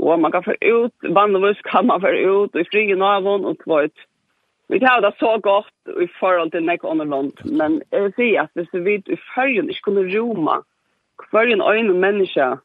og 0.00 0.20
man 0.20 0.32
kan 0.32 0.42
få 0.42 0.54
ut, 0.60 0.94
vanligtvis 1.02 1.60
kan 1.62 1.86
man 1.86 2.00
få 2.00 2.08
ut 2.08 2.54
og 2.54 2.60
i 2.60 2.64
fri 2.64 2.86
navn, 2.94 3.44
og 3.44 3.58
två 3.64 3.84
ut. 3.84 4.06
Vi 4.68 4.78
tar 4.80 5.00
det 5.00 5.12
så 5.18 5.36
godt 5.42 6.00
i 6.00 6.06
forhold 6.20 6.52
til 6.52 6.64
nekk 6.64 6.84
under 6.84 7.04
land. 7.04 7.32
Men 7.44 7.82
jeg 7.92 8.02
vil 8.02 8.12
si 8.16 8.28
at 8.36 8.48
hvis 8.54 8.72
vi 8.72 8.94
i 9.06 9.18
Färjum 9.34 9.68
ikke 9.68 9.82
kunne 9.90 10.08
roma 10.08 10.62
hver 11.30 11.52
en 11.52 11.60
øyne 11.60 11.94
menneske, 11.94 12.56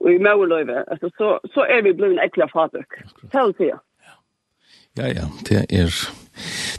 og 0.00 0.12
i 0.12 0.18
målöver, 0.18 0.84
alltså, 0.90 1.10
så, 1.16 1.38
så 1.54 1.60
er 1.60 1.82
vi 1.82 1.92
blevet 1.92 2.12
en 2.12 2.24
ekle 2.24 2.48
fatøk. 2.48 2.94
Så 3.32 3.48
att 3.48 3.56
säga. 3.56 3.78
Ja, 4.98 5.08
ja, 5.10 5.30
det 5.48 5.66
er... 5.74 5.90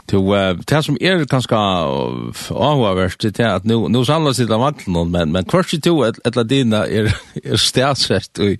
To, 0.08 0.18
uh, 0.20 0.56
det 0.68 0.78
som 0.84 0.96
er 1.00 1.24
ganske 1.28 1.56
avhåverst, 1.56 3.22
det 3.22 3.40
er 3.40 3.54
at 3.54 3.64
nu, 3.64 3.88
nu 3.88 4.04
samlas 4.04 4.36
det 4.36 4.52
av 4.52 4.60
vantlen, 4.60 5.10
men, 5.12 5.32
men 5.32 5.48
kvart 5.48 5.72
i 5.72 5.80
to, 5.80 6.02
et, 6.04 6.18
etla 6.28 6.44
dina 6.44 6.82
er, 6.84 7.08
er 7.40 7.60
stedsett 7.60 8.40
i, 8.44 8.50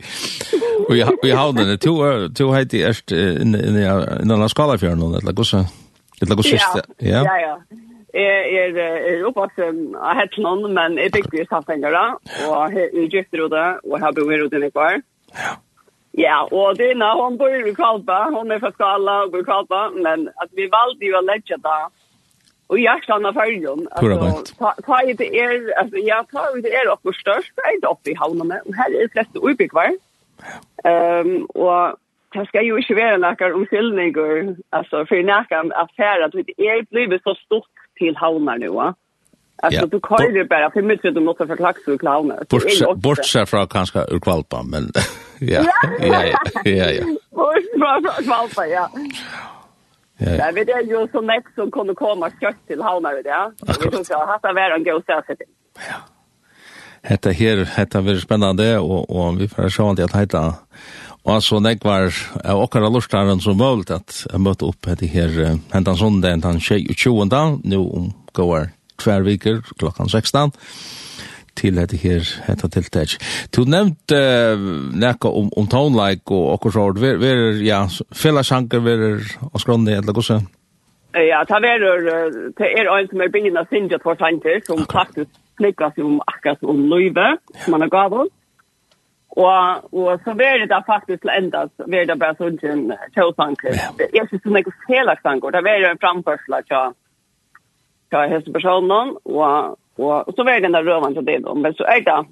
i, 0.93 1.01
i 1.01 1.35
havnene. 1.37 1.77
To, 1.85 1.97
to 2.37 2.49
heiti 2.53 2.81
erst 2.85 3.13
innan 3.13 4.41
av 4.41 4.49
skalafjørn, 4.53 5.05
etla 5.21 5.37
gosse, 5.37 5.67
etla 6.21 6.39
gosse, 6.41 6.57
ja, 6.57 7.25
ja, 7.25 7.37
ja. 7.45 7.55
Jeg 8.17 8.73
er, 8.73 8.81
er 8.81 9.27
oppvaksen 9.29 9.93
av 10.01 10.17
Hetland, 10.17 10.71
men 10.73 10.97
jeg 10.97 11.13
bygger 11.13 11.43
i 11.43 11.49
Safengara, 11.51 12.07
og 12.49 12.73
jeg 12.73 12.89
er 12.89 13.13
gifter 13.13 13.45
og 13.45 13.53
jeg 13.59 14.05
har 14.05 14.17
bygget 14.17 14.39
i 14.39 14.43
Rodin 14.45 14.65
i 14.65 14.73
kvar. 14.73 15.01
Ja. 15.37 15.57
Ja, 16.17 16.47
og 16.49 16.79
Dina 16.79 17.13
hon 17.19 17.37
bor 17.39 17.53
i 17.53 17.75
Kalpa, 17.77 18.31
hon 18.33 18.51
er 18.51 18.61
fra 18.63 18.73
Skala 18.73 19.23
og 19.27 19.35
bor 19.35 19.45
i 19.45 19.49
Kalpa, 19.49 19.89
men 19.93 20.29
at 20.43 20.51
vi 20.57 20.69
valgte 20.73 21.05
jo 21.05 21.19
å 21.19 21.25
lägga 21.27 21.61
det 21.61 21.81
Och 22.69 22.79
jag 22.79 23.03
stannar 23.05 23.33
färgen. 23.33 23.89
Alltså, 23.91 24.55
ta, 24.59 24.75
ta 24.87 25.03
i 25.03 25.13
det 25.13 25.29
er, 25.39 25.79
altså, 25.79 25.97
ja, 25.99 26.25
ta 26.33 26.43
i 26.59 26.61
det 26.61 26.73
er 26.75 26.91
oppe 26.91 27.13
størst, 27.15 27.53
det 27.55 27.63
er 27.69 27.87
oppe 27.87 28.11
i 28.11 28.17
havnene, 28.19 28.59
og 28.67 28.75
her 28.75 28.91
er 28.91 29.05
det 29.05 29.13
flesta 29.13 29.39
utbyggvar. 29.39 29.95
Um, 30.85 31.47
og 31.55 31.99
det 32.35 32.47
ska 32.49 32.63
ju 32.63 32.77
inte 32.79 32.95
vara 32.95 33.17
några 33.17 33.55
omkyllningar, 33.55 34.57
alltså, 34.71 35.07
för 35.07 35.23
näkan 35.23 35.73
affär 35.73 36.25
at 36.25 36.33
det 36.33 36.55
er 36.59 36.83
blivet 36.91 37.23
så 37.23 37.35
stort 37.35 37.71
til 37.99 38.17
havnene 38.17 38.67
nå, 38.67 38.75
Ja. 38.75 38.93
Alltså 39.63 39.81
ja. 39.81 39.87
du 39.87 40.01
kör 40.01 40.37
ju 40.37 40.45
bara 40.45 40.71
för 40.71 40.83
mycket 40.83 41.15
du 41.15 41.21
måste 41.21 41.47
förklaxa 41.47 41.93
och 41.93 42.01
klauna. 42.01 42.35
Bortsa 42.97 43.47
från 43.47 43.67
kanske 43.67 43.99
ur 43.99 44.19
kvalpa 44.19 44.63
men 44.63 44.93
ja. 45.41 45.65
Ja 46.01 46.07
ja 46.09 46.33
ja. 46.65 46.91
ja. 46.91 47.05
Bortsa 47.31 48.13
från 48.13 48.25
kvalpa 48.25 48.67
ja. 48.67 48.91
Ja. 50.19 50.31
ja. 50.31 50.53
Det 50.53 50.73
är 50.73 50.83
ju 50.83 51.09
så 51.13 51.21
nätt 51.21 51.45
som 51.55 51.71
kunde 51.71 51.95
komma 51.95 52.31
kött 52.41 52.67
till 52.67 52.83
halmar 52.83 53.13
det. 53.13 53.53
Vi 53.67 53.91
tror 53.91 54.05
jag 54.09 54.19
har 54.19 54.55
varit 54.55 54.77
en 54.77 54.85
god 54.85 55.05
sätt. 55.05 55.39
Ja. 55.75 55.97
Hetta 57.07 57.31
her, 57.31 57.61
hetta 57.77 58.01
verður 58.03 58.25
spennandi 58.25 58.73
og 58.81 59.11
og 59.11 59.37
vi 59.39 59.47
fer 59.47 59.71
sjá 59.71 59.93
at 60.03 60.15
heita. 60.17 60.43
Og 61.27 61.43
så 61.43 61.61
nek 61.63 61.85
var 61.85 62.11
av 62.45 62.63
okkara 62.63 62.89
lortaren 62.91 63.41
som 63.43 63.59
målt 63.59 63.91
at 63.91 64.25
jeg 64.27 64.41
møtte 64.43 64.67
opp 64.67 64.87
etter 64.87 65.07
her 65.07 65.59
hentan 65.73 65.99
sondag, 65.99 66.31
hentan 66.31 66.61
22. 66.61 67.27
nu 67.65 67.79
om 67.79 68.13
gåar 68.33 68.71
tvær 69.03 69.27
viker 69.27 69.63
klokkan 69.79 70.09
16 70.09 70.55
til 71.57 71.79
dette 71.79 71.97
her, 71.97 72.27
dette 72.47 72.69
tiltak. 72.69 73.17
Du 73.55 73.65
nevnte 73.65 74.19
uh, 74.19 74.67
nekka 74.93 75.31
om, 75.33 75.49
om 75.57 75.69
tonelike 75.73 76.35
og 76.37 76.53
okkur 76.57 76.75
så, 76.75 76.85
ver, 77.01 77.17
ver, 77.23 77.63
ja, 77.65 77.85
fellesjanker 78.13 78.85
verer 78.85 79.25
og 79.53 79.61
skronni, 79.63 79.97
eller 79.97 80.17
gosse? 80.17 80.41
Ja, 81.17 81.41
det 81.49 81.69
er, 81.71 81.85
det 82.59 82.67
er 82.77 82.91
en 82.93 83.09
som 83.09 83.23
er 83.25 83.33
byggen 83.33 83.57
av 83.57 83.71
sinja 83.73 83.97
for 84.03 84.19
Santer, 84.21 84.61
som 84.67 84.85
faktisk 84.85 85.31
slikkas 85.57 85.97
om 86.05 86.19
akkurat 86.27 86.67
om 86.69 86.83
løyve, 86.91 87.39
som 87.63 87.73
man 87.73 87.87
har 87.87 87.89
gav. 87.95 88.19
Og, 89.37 89.95
og 89.97 90.21
så 90.25 90.31
er 90.31 90.61
det 90.61 90.69
da 90.69 90.83
faktisk 90.85 91.23
til 91.23 91.33
enda, 91.33 91.67
så 91.77 91.89
er 91.89 92.05
det 92.09 92.19
bare 92.21 92.37
sånn 92.37 92.61
til 92.61 92.85
tjøsanker. 93.17 93.81
Jeg 94.13 94.29
synes 94.29 94.45
det 94.45 94.53
er 94.53 94.63
ikke 94.63 94.79
fellesjanker, 94.91 95.57
det 95.57 95.73
er 95.73 95.89
en 95.91 96.05
framførsel 96.05 96.59
av 96.61 96.95
ska 98.07 98.19
hälsa 98.19 98.53
personen 98.53 99.17
och 99.23 99.79
och 99.97 100.35
så 100.37 100.45
vägen 100.45 100.73
där 100.73 100.83
rövan 100.83 101.03
man 101.03 101.15
till 101.15 101.25
det 101.25 101.39
då 101.39 101.55
men 101.55 101.75
så 101.75 101.85
är 101.85 102.01
det 102.01 102.25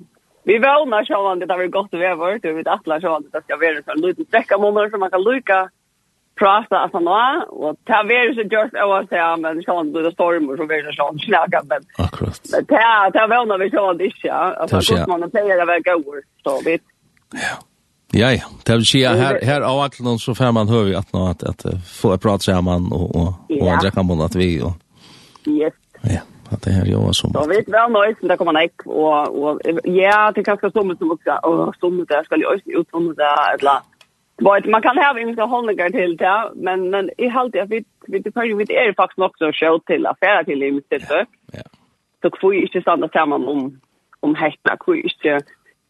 Vi 0.45 0.59
vånar 0.59 1.05
så 1.05 1.33
att 1.33 1.41
det 1.41 1.55
har 1.55 1.67
gått 1.67 1.95
över. 1.95 2.39
Du 2.43 2.53
vet 2.53 2.67
att 2.67 2.85
så 2.85 3.15
att 3.17 3.33
det 3.33 3.43
ska 3.43 3.57
vara 3.57 3.83
så 3.85 3.91
en 3.93 4.01
liten 4.01 4.25
sträcka 4.25 4.59
månader 4.59 4.91
som 4.91 5.01
man 5.01 5.11
kan 5.11 5.23
lycka 5.23 5.71
prata 6.39 6.77
alltså 6.79 6.99
han 6.99 7.43
och 7.49 7.77
ta 7.85 8.03
vare 8.03 8.35
så 8.35 8.41
just 8.41 8.73
jag 8.73 8.89
var 8.89 9.03
så 9.03 9.41
men 9.43 9.63
så 9.63 9.77
han 9.77 9.89
storm 9.91 10.13
stormar 10.13 10.57
så 10.57 10.67
vare 10.67 10.93
så 10.97 11.19
snacka 11.27 11.63
men 11.69 11.81
akkurat. 12.07 12.41
men 12.53 12.67
ta 12.67 13.11
ta 13.15 13.27
vånar 13.27 13.59
vi 13.59 13.71
så 13.71 13.93
det 13.93 14.05
inte 14.05 14.33
alltså 14.33 14.95
att 14.95 15.09
man 15.09 15.31
planerar 15.31 15.67
väl 15.67 15.83
går 15.83 16.23
så 16.45 16.71
vet 16.71 16.81
ja 17.33 17.57
Ja, 18.17 18.33
ja. 18.33 18.45
Det 18.65 18.73
vill 18.73 18.87
säga 18.87 19.15
här 19.15 19.41
här 19.43 19.61
av 19.61 19.81
allt 19.81 20.01
någon 20.01 20.19
så 20.19 20.35
får 20.35 20.53
man 20.53 20.69
höra 20.69 20.99
att 20.99 21.13
något 21.13 21.43
att 21.43 21.65
få 21.87 22.19
prata 22.19 22.39
samman 22.39 22.93
och 22.93 23.17
och 23.17 23.29
och 23.61 23.83
dra 23.83 23.91
kan 23.91 24.07
man 24.07 24.21
att 24.21 24.35
vi 24.35 24.63
och 24.63 24.73
Yes. 25.49 25.75
Ja, 26.05 26.23
at 26.53 26.65
det 26.65 26.73
her 26.75 26.85
jo 26.93 26.99
var 27.07 27.13
sommer. 27.13 27.41
Da 27.41 27.49
vet 27.49 27.69
vel 27.77 27.93
nøysen, 27.93 28.29
der 28.29 28.37
kommer 28.37 28.53
han 28.55 28.69
ikke, 28.69 28.91
og, 28.91 29.43
og 29.43 29.61
ja, 29.85 30.31
det 30.37 30.45
kan 30.45 30.57
skal 30.57 30.73
sommer 30.73 30.95
som 30.99 31.11
også. 31.11 31.39
og 31.43 31.75
sommer 31.81 32.05
det 32.05 32.21
skal 32.25 32.41
jo 32.41 32.49
også 32.53 32.79
ut 32.79 32.89
sommer 32.91 33.13
der, 33.13 33.43
eller 33.59 33.77
Vet, 34.43 34.67
man 34.67 34.83
kan 34.83 34.99
ha 34.99 35.13
vissa 35.13 35.43
hållningar 35.43 35.91
till 35.91 36.17
det, 36.17 36.51
men, 36.55 36.91
men 36.91 37.11
i 37.19 37.29
halvt 37.29 37.55
jag 37.55 37.67
vet, 37.67 37.85
vet, 38.07 38.27
vet, 38.27 38.59
vet 38.59 38.71
är 38.71 38.87
det 38.87 38.95
faktiskt 38.95 39.19
också 39.19 39.53
show 39.53 39.79
till 39.87 40.07
affärer 40.07 40.45
till 40.45 40.63
i 40.63 40.73
mitt 40.73 40.89
sätt. 40.89 41.29
Ja. 41.53 41.63
Så 42.23 42.31
får 42.41 42.55
ju 42.55 42.63
inte 42.63 42.81
stanna 42.81 43.09
samman 43.09 43.49
om, 43.49 43.81
om 44.21 44.35
hetta, 44.35 44.77
får 44.85 44.97
ju 44.97 45.03
inte 45.03 45.41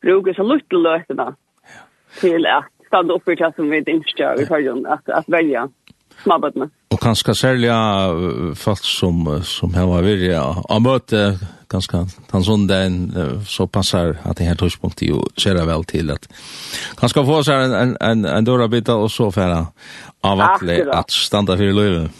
bruka 0.00 0.34
så 0.34 0.42
lite 0.42 0.76
lösningar 0.76 1.34
till 2.20 2.46
att 2.46 2.64
stanna 2.86 3.14
upp 3.14 3.24
för 3.24 3.36
det 3.36 3.52
som 3.56 3.70
vi 3.70 3.78
inte 3.78 4.02
gör 4.16 4.42
i 4.42 4.46
förrjun, 4.46 4.86
att, 4.86 5.08
att 5.08 5.28
välja. 5.28 5.60
Ja 5.60 5.83
småbøttene. 6.22 6.70
Og 6.94 7.00
kanskje 7.02 7.34
særlig 7.34 7.70
folk 8.56 8.84
som, 8.86 9.26
som 9.42 9.74
har 9.74 9.90
vært 9.90 10.22
ja, 10.28 10.44
av 10.70 10.82
møte, 10.84 11.24
kanskje 11.72 12.04
den 12.30 12.44
søndagen, 12.46 12.98
så 13.50 13.66
passer 13.66 14.14
at 14.22 14.38
det 14.38 14.46
her 14.46 14.58
tørspunktet 14.60 15.08
jo 15.08 15.24
ser 15.40 15.58
vel 15.66 15.82
til 15.90 16.12
at 16.14 16.28
kanskje 17.00 17.26
få 17.26 17.40
seg 17.48 17.66
en, 17.66 17.74
en, 17.80 17.96
en, 17.98 18.26
en 18.30 18.46
døra 18.46 18.68
bit 18.70 18.88
og 18.94 19.10
så 19.10 19.30
fære 19.34 19.64
att 20.24 20.62
at 20.92 21.10
standa 21.10 21.56
for 21.56 21.72
løyve. 21.72 22.10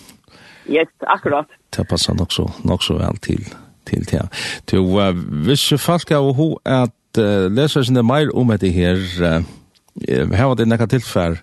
Yes, 0.69 0.89
akkurat. 1.01 1.47
Det 1.77 1.89
passer 1.89 2.15
nok 2.15 2.33
så, 2.33 2.51
nok 2.65 2.83
så 2.83 2.99
vel 2.99 3.17
til 3.23 3.45
til 3.87 4.05
det. 4.11 4.29
Så 4.71 4.77
uh, 4.77 5.17
hvis 5.45 5.73
folk 5.79 6.09
har 6.09 6.33
ho 6.33 6.57
at 6.65 7.19
uh, 7.19 7.53
leser 7.53 7.83
sine 7.83 8.03
mer 8.03 8.31
om 8.35 8.49
dette 8.49 8.71
her, 8.73 8.97
uh, 9.21 10.33
her 10.33 10.45
var 10.45 10.55
det 10.55 10.69
nekka 10.69 10.87
tilfell, 10.87 11.39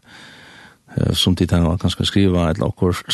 eh, 0.98 1.14
som 1.14 1.36
tittar 1.36 1.58
han 1.58 1.78
kan 1.78 1.90
skriva 1.90 2.52
ett 2.52 2.58
lakkort 2.58 3.06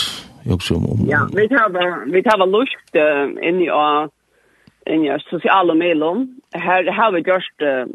också 0.54 0.76
om, 0.76 0.86
om 0.86 1.06
Ja, 1.10 1.28
vi 1.34 1.48
har 1.56 1.70
vi 2.12 2.22
har 2.26 2.48
lust 2.48 2.96
uh, 2.96 3.48
in 3.48 3.62
i 3.62 3.70
in 4.94 5.06
i 5.06 5.20
sociala 5.20 5.74
medlem. 5.74 6.42
Här 6.54 6.84
har 6.84 7.12
vi 7.12 7.20
just 7.20 7.62
uh, 7.62 7.86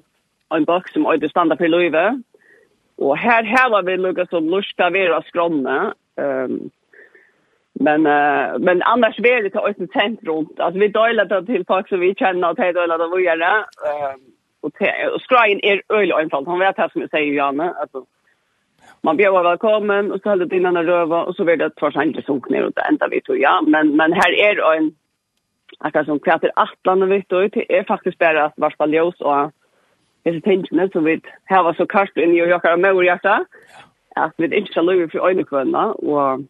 en 0.56 0.64
box 0.64 0.92
som 0.92 1.06
är 1.06 1.28
standard 1.28 1.58
för 1.58 1.68
Louise. 1.68 2.22
Och 2.96 3.16
här 3.16 3.44
har 3.44 3.82
vi 3.82 3.96
lukka 3.96 4.26
som 4.26 4.50
lust 4.50 4.80
av 4.80 4.96
era 4.96 5.22
skromna. 5.22 5.94
Ehm 6.16 6.70
Men 7.74 8.06
uh, 8.06 8.58
men 8.58 8.82
annars 8.82 9.18
vill 9.18 9.44
det 9.44 9.50
ta 9.50 9.60
oss 9.60 9.76
ett 9.80 10.24
runt 10.28 10.60
Alltså 10.60 10.80
vi 10.80 10.88
delar 10.88 11.24
det 11.24 11.46
till 11.46 11.64
folk 11.66 11.88
som 11.88 12.00
vi 12.00 12.14
känner 12.14 12.50
och 12.50 12.56
det 12.56 12.72
delar 12.72 12.98
det 12.98 13.16
vi 13.16 13.24
gör 13.24 13.36
det. 13.36 13.64
Ehm 13.88 14.20
och, 14.62 14.70
och 15.14 15.22
är 15.64 15.82
öl 15.88 16.12
och. 16.12 16.46
Han 16.46 16.58
vet 16.58 16.76
det 16.76 16.88
som 16.92 17.00
jag 17.00 17.10
säger 17.10 17.32
Janne 17.32 17.74
alltså 17.80 18.04
man 19.02 19.16
bjöd 19.16 19.44
välkommen 19.44 20.12
och 20.12 20.20
så 20.20 20.28
höll 20.28 20.48
det 20.48 20.56
innan 20.56 20.76
en 20.76 20.86
röva 20.86 21.24
och 21.24 21.36
så 21.36 21.44
blev 21.44 21.58
det 21.58 21.70
två 21.70 21.90
sanker 21.90 22.22
som 22.22 22.42
ner 22.48 22.64
och 22.64 22.72
det 22.72 22.82
enda 22.82 23.08
vi 23.08 23.20
tog 23.20 23.38
ja. 23.38 23.62
Men, 23.66 23.96
men 23.96 24.12
här 24.12 24.32
är 24.32 24.76
en 24.76 24.94
akkurat 25.78 26.06
som 26.06 26.18
kvätter 26.18 26.52
attlan 26.56 27.02
och 27.02 27.12
vitt 27.12 27.28
det 27.28 27.78
är 27.78 27.84
faktiskt 27.84 28.18
bara 28.18 28.44
att 28.44 28.54
varspa 28.56 28.86
ljus 28.86 29.20
och 29.20 29.52
hese 30.24 30.40
tingene 30.40 30.88
som 30.92 31.04
vi 31.04 31.20
har 31.44 31.74
så 31.74 31.86
kast 31.86 32.16
inn 32.16 32.34
i 32.34 32.42
og 32.42 32.52
jakkar 32.54 32.76
med 32.76 32.94
vår 32.94 33.08
hjärta, 33.08 33.38
at 34.16 34.34
vi 34.38 34.50
ikke 34.50 34.72
skal 34.72 34.88
løye 34.88 35.08
for 35.10 35.28
øynekvønene, 35.28 35.84
og 36.04 36.44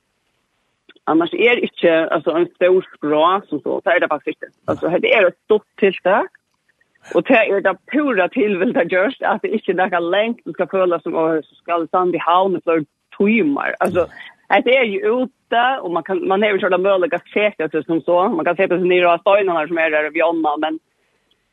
annars 1.07 1.33
er 1.33 1.63
ikke 1.63 1.93
altså, 2.13 2.37
en 2.37 2.49
stor 2.57 2.87
bra 3.01 3.41
som 3.49 3.63
så, 3.63 3.81
så 3.81 3.95
er 3.95 4.03
det 4.03 4.11
faktisk 4.13 4.37
ikke. 4.37 4.53
Altså, 4.69 4.93
det 5.03 5.15
er 5.17 5.27
et 5.27 5.39
stort 5.47 5.67
tiltak, 5.81 6.31
Och 7.15 7.23
det 7.23 7.35
är 7.35 7.61
det 7.61 7.77
pura 7.93 8.29
tillvilda 8.29 8.85
görst 8.85 9.23
att 9.23 9.43
det 9.43 9.49
ikke 9.49 9.73
är 9.73 9.77
noe 9.77 10.01
lengt 10.01 10.41
du 10.45 10.53
ska 10.53 10.67
føle 10.67 11.01
som 11.03 11.15
och 11.15 11.45
ska 11.45 11.87
stanna 11.87 12.15
i 12.15 12.19
havn 12.19 12.61
for 12.65 12.85
timmar. 13.17 13.75
Alltså 13.81 14.07
det 14.65 14.77
är 14.77 14.85
jo 14.85 15.23
ute 15.23 15.79
och 15.83 15.91
man 15.91 16.03
kan 16.03 16.29
man 16.29 16.45
er 16.45 16.55
jo 16.55 16.61
sånn 16.61 16.83
mulig 16.83 17.15
å 17.15 17.21
se 17.33 17.53
det 17.59 17.85
som 17.87 18.01
så. 18.01 18.29
Man 18.29 18.45
kan 18.45 18.57
se 18.57 18.67
det 18.67 18.79
som 18.79 18.89
nere 18.89 19.11
av 19.11 19.19
stenarna 19.19 19.67
som 19.67 19.79
är 19.79 19.91
där 19.91 20.11
vid 20.11 20.21
Jonna 20.21 20.57
men 20.57 20.79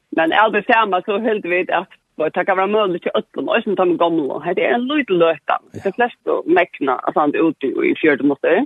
men 0.10 0.34
alt 0.34 0.54
det 0.54 0.66
samme 0.74 1.02
så 1.06 1.18
helt 1.20 1.46
vid 1.46 1.72
att 1.72 1.90
det 2.20 2.46
kan 2.46 2.58
vara 2.58 2.68
mulig 2.68 3.02
til 3.02 3.12
øtlen, 3.16 3.50
og 3.50 3.64
som 3.64 3.76
tar 3.76 3.86
med 3.86 4.00
gamle. 4.00 4.54
Det 4.56 4.66
är 4.66 4.74
en 4.74 4.88
liten 4.88 5.18
löta. 5.18 5.60
Det 5.72 5.86
er 5.86 5.96
flest 5.96 6.28
å 6.28 6.42
mekne, 6.46 6.98
altså, 7.08 7.28
ute 7.32 7.68
i 7.68 7.96
fjärde 7.96 8.28
måste. 8.28 8.66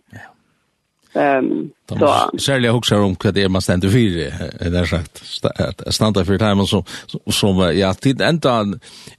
Ehm 1.14 1.70
så 1.90 2.30
särskilt 2.40 2.66
jag 2.66 2.74
huxar 2.74 3.00
om 3.00 3.16
vad 3.24 3.34
det 3.34 3.44
är 3.44 3.50
man 3.50 3.62
ständer 3.62 3.90
för 3.90 3.98
det 4.70 4.78
är 4.80 4.86
sagt 4.86 5.24
standa 5.94 6.26
för 6.26 6.38
timen 6.38 6.68
som 6.68 6.84
som 7.32 7.58
ja 7.76 7.94
tid 7.94 8.22
ända 8.22 8.66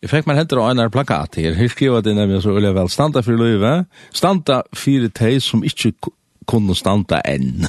jag 0.01 0.11
fick 0.11 0.27
man 0.27 0.37
hämta 0.37 0.71
en 0.71 0.91
plakat 0.91 1.37
här 1.37 1.53
hur 1.53 1.69
skriver 1.69 2.03
det 2.03 2.15
nämligen 2.15 2.43
så 2.43 2.57
eller 2.57 2.73
väl 2.73 2.89
stanna 2.89 3.23
för 3.23 3.33
löve 3.33 3.85
stanna 4.13 4.63
för 4.73 5.25
det 5.25 5.41
som 5.41 5.65
inte 5.65 5.93
kunde 6.47 6.75
stanna 6.75 7.21
än 7.21 7.67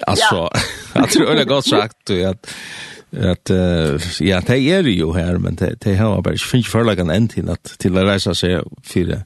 alltså 0.00 0.50
jag 0.94 1.10
tror 1.10 1.34
det 1.34 1.44
gott 1.44 1.66
sagt 1.66 2.10
att 2.10 2.46
at 3.12 3.50
uh, 3.50 4.00
ja, 4.20 4.40
det 4.40 4.58
er 4.68 4.88
jo 4.90 5.12
her, 5.12 5.38
men 5.38 5.54
det, 5.54 5.84
det 5.84 5.96
har 5.96 6.20
bare 6.20 6.34
ikke 6.34 6.50
finnes 6.50 6.68
forlagen 6.68 7.10
enn 7.10 7.28
til 7.28 7.48
at 7.48 7.76
til 7.78 7.96
å 7.96 8.02
reise 8.04 8.34
seg 8.34 8.66
fire, 8.84 9.22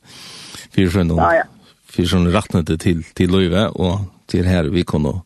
fire 0.71 0.91
frønner. 0.93 1.17
Ja, 1.19 1.41
ja 1.41 1.60
för 1.91 2.05
sån 2.05 2.33
rättnade 2.33 2.79
till 2.79 3.05
till 3.05 3.31
Löve 3.31 3.69
och 3.69 4.01
till 4.27 4.47
här 4.47 4.65
vi 4.65 4.85
kunde 4.85 5.21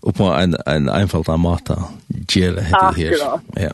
och 0.00 0.14
på 0.14 0.24
en 0.24 0.56
en 0.66 0.88
enkel 0.88 1.38
mata 1.38 1.84
gela 2.28 2.60
heter 2.60 2.92
det 2.94 3.02
här. 3.02 3.64
Ja. 3.64 3.70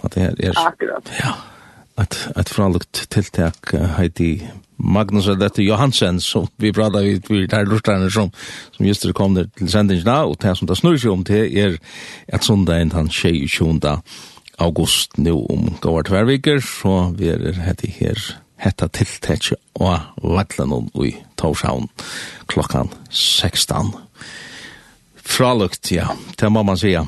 Att 0.00 0.12
det 0.12 0.20
här 0.20 0.44
är 0.44 0.66
Akkurat. 0.66 1.10
Ja. 1.20 1.34
Att 1.94 2.28
att 2.34 2.48
förallt 2.48 3.08
tilltag 3.08 3.52
heter 3.98 4.50
Magnus 4.76 5.28
Adette 5.28 5.62
Johansen 5.62 6.20
som 6.20 6.46
vi 6.56 6.72
pratar 6.72 7.00
vi 7.00 7.22
vi 7.28 7.46
där 7.46 7.66
lustarna 7.66 8.10
som 8.10 8.30
som 8.76 8.86
just 8.86 9.02
det 9.02 9.12
kom 9.12 9.34
där 9.34 9.44
till 9.44 9.68
sändningarna 9.68 10.24
och 10.24 10.36
det 10.40 10.56
som 10.56 10.66
det 10.66 10.76
snurrar 10.76 10.96
sig 10.96 11.10
om 11.10 11.24
till 11.24 11.58
är 11.58 11.78
att 12.32 12.44
söndagen 12.44 12.90
han 12.90 13.10
tjej 13.10 13.48
20 13.48 14.02
august 14.56 15.16
nu 15.16 15.32
om 15.32 15.74
går 15.80 16.02
tvärviker 16.02 16.60
så 16.60 17.14
vi 17.18 17.28
är 17.28 17.52
hette 17.52 17.88
här 17.98 18.36
hetta 18.62 18.88
tiltetje 18.88 19.56
og 19.74 19.98
vallan 20.22 20.72
og 20.72 21.06
i 21.06 21.12
Torshavn 21.36 21.88
klokkan 22.48 22.90
16. 23.10 23.92
Fralukt, 25.26 25.92
ja, 25.92 26.06
det 26.40 26.52
må 26.52 26.62
man 26.62 26.76
sige. 26.76 27.02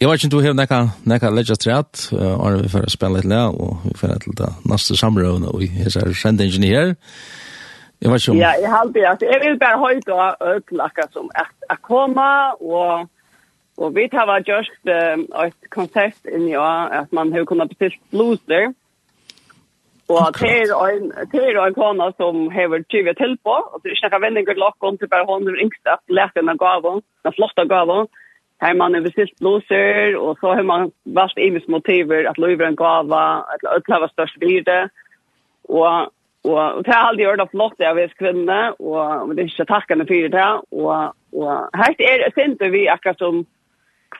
Jeg 0.00 0.08
vet 0.08 0.24
ikke 0.24 0.26
om 0.26 0.30
du 0.30 0.40
har 0.44 0.52
nekka, 0.52 0.80
nekka 1.08 1.30
ledja 1.30 1.56
treat, 1.56 2.08
og 2.12 2.62
vi 2.62 2.68
får 2.68 2.90
spille 2.92 3.18
litt 3.18 3.30
lær, 3.30 3.54
og 3.54 3.80
vi 3.86 3.94
får 3.98 4.18
til 4.22 4.36
det 4.38 4.50
neste 4.70 4.96
samrøvende, 4.96 5.48
og 5.48 5.62
jeg 5.64 5.92
ser 5.92 6.12
sendingen 6.12 6.66
her. 6.68 6.94
Jeg 8.02 8.12
vet 8.12 8.20
ikke 8.20 8.34
om... 8.34 8.38
Ja, 8.38 8.52
jeg 8.60 8.70
har 8.70 8.84
alltid, 8.84 9.04
altså, 9.10 9.26
jeg 9.32 9.40
vil 9.42 9.58
bare 9.58 9.80
høyt 9.80 10.08
og 10.08 10.54
økelakka 10.56 11.08
som 11.12 11.30
at 11.34 11.82
koma, 11.82 12.52
og 12.60 13.08
og 13.76 13.94
vi 13.94 14.08
tar 14.08 14.26
var 14.26 14.38
just 14.46 14.82
um, 14.86 15.24
et 15.46 15.70
konsert 15.70 16.20
inni, 16.34 16.54
at 17.00 17.12
man 17.12 17.32
har 17.32 17.44
kunnet 17.44 17.68
bestilt 17.68 18.00
blues 18.10 18.38
der, 18.48 18.70
Og 20.08 20.34
det 20.36 20.50
er 20.68 20.96
en, 20.98 21.06
det 21.32 21.42
en 21.56 21.76
kona 21.76 22.10
som 22.18 22.50
hever 22.52 22.82
20 22.92 23.14
til 23.16 23.38
på, 23.44 23.54
og 23.72 23.80
det 23.80 23.88
er 23.90 23.96
ikke 23.96 24.10
noen 24.12 24.24
vendinger 24.26 24.56
til 24.56 24.66
åkken, 24.66 24.98
det 25.00 25.08
bare 25.10 25.28
hånden 25.28 25.54
er 25.54 25.62
yngst 25.64 25.88
at 25.88 26.58
gaven, 26.60 27.00
den 27.24 27.36
flotte 27.36 27.64
gaven. 27.68 28.10
Her 28.62 28.74
man 28.74 28.94
er 28.94 29.00
bestilt 29.00 29.40
loser, 29.40 30.16
og 30.16 30.36
så 30.40 30.54
har 30.54 30.62
man 30.62 30.92
valgt 31.04 31.38
ivis 31.38 31.68
motiver 31.68 32.28
at 32.28 32.38
løyver 32.38 32.68
en 32.68 32.76
gava, 32.76 33.44
at 33.52 33.88
løyver 33.88 34.12
størst 34.12 34.38
byrde. 34.40 34.88
Og, 35.68 36.12
og, 36.44 36.60
og 36.76 36.84
det 36.84 36.92
er 36.92 37.08
aldri 37.08 37.24
gjort 37.24 37.40
det 37.40 37.50
flott 37.50 37.80
av 37.80 37.96
vet 37.96 38.14
kvinne, 38.20 38.60
og 38.78 39.34
det 39.34 39.42
er 39.42 39.50
ikke 39.50 39.68
takkene 39.72 40.06
for 40.06 40.30
det. 40.36 40.48
Og, 40.84 41.16
og 41.32 41.80
her 41.80 41.96
er 41.98 42.24
det 42.26 42.32
senter 42.36 42.72
vi 42.76 42.86
akkurat 42.92 43.18
som, 43.18 43.42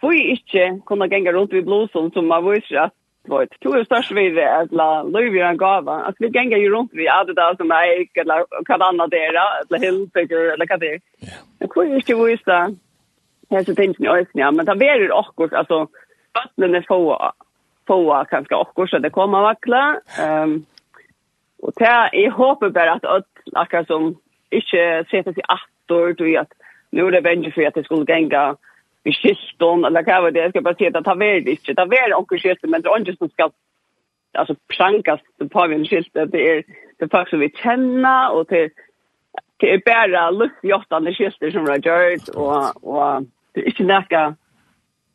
hvor 0.01 0.17
ikke 0.17 0.81
kunne 0.89 1.09
genge 1.13 1.37
rundt 1.37 1.53
i 1.53 1.65
blåsen, 1.65 2.11
som 2.13 2.33
man 2.33 2.45
viser 2.49 2.89
at 2.89 2.97
Lloyd. 3.29 3.49
Du 3.59 3.79
är 3.79 3.85
störst 3.85 4.13
vid 4.13 4.35
det 4.35 4.57
att 4.57 4.73
la 4.73 5.03
Louis 5.03 5.43
en 5.43 5.57
gava. 5.57 5.95
Att 5.95 6.15
vi 6.19 6.29
gänga 6.29 6.59
ju 6.59 6.71
runt 6.71 6.93
vid 6.93 7.09
Adidas 7.09 7.35
där 7.37 7.57
som 7.57 7.71
är 7.71 8.21
eller 8.21 8.45
vad 8.69 8.83
annat 8.83 9.11
det 9.11 9.25
är, 9.25 9.35
eller 9.69 9.79
Hilfiger 9.79 10.53
eller 10.53 10.67
vad 10.71 10.81
det 10.81 10.95
är. 10.95 11.01
Jag 11.59 11.71
kunde 11.71 11.97
inte 11.97 12.15
visa. 12.15 12.71
Jag 13.49 13.67
så 13.67 13.75
tänkte 13.75 14.03
ni 14.03 14.27
ja. 14.33 14.51
men 14.51 14.67
det 14.67 14.77
blir 14.77 14.95
ju 14.95 15.13
också 15.13 15.57
alltså 15.57 15.89
vattnet 16.35 16.75
är 16.75 16.85
få 16.89 17.33
få 17.87 18.25
kanske 18.31 18.55
också 18.55 18.87
så 18.87 18.99
det 18.99 19.11
kommer 19.11 19.41
vackla. 19.41 20.01
Um, 20.23 20.67
och 21.63 21.73
det 21.77 22.11
jag 22.13 22.33
hoppas 22.33 22.73
bara 22.73 22.93
att 22.93 23.05
att 23.05 23.27
akkurat 23.53 23.87
som 23.87 24.17
inte 24.51 25.05
sätter 25.11 25.33
sig 25.33 25.43
attor 25.49 26.13
du 26.13 26.37
att 26.37 26.53
nu 26.91 27.07
är 27.07 27.11
det 27.11 27.21
vänjer 27.21 27.51
för 27.51 27.67
att 27.67 27.75
det 27.75 27.85
skulle 27.85 28.13
gänga 28.13 28.57
i 29.05 29.13
kiston 29.13 29.85
eller 29.85 30.03
hva 30.03 30.31
det 30.31 30.41
er, 30.41 30.49
jeg 30.49 30.55
skal 30.55 30.65
bare 30.65 30.79
si 30.79 30.87
at 30.89 30.95
det 30.97 31.07
er 31.07 31.41
det 31.45 31.57
ikke, 31.59 31.75
det 31.75 31.99
er 31.99 32.17
onker 32.17 32.39
kiston, 32.39 32.71
men 32.71 32.83
det 32.83 32.91
er 32.91 33.05
ikke 33.05 33.17
som 33.19 33.31
skal 33.31 33.53
alltså 34.35 34.55
prankas 34.77 35.21
på 35.53 35.67
vi 35.67 35.75
en 35.75 35.87
skilt 35.87 36.15
det 36.15 36.49
är 36.51 36.63
det 36.99 37.11
folk 37.11 37.29
som 37.29 37.41
vi 37.41 37.51
känner 37.51 38.33
och 38.33 38.49
till 38.49 38.71
det 39.57 39.73
är 39.73 39.83
bara 39.87 40.31
luftjottande 40.31 41.15
skilter 41.15 41.51
som 41.51 41.67
har 41.67 41.77
gjort 41.77 42.29
och, 42.29 42.85
och 42.85 43.23
det 43.53 43.61
är 43.61 43.67
inte 43.67 43.85
näka 43.85 44.35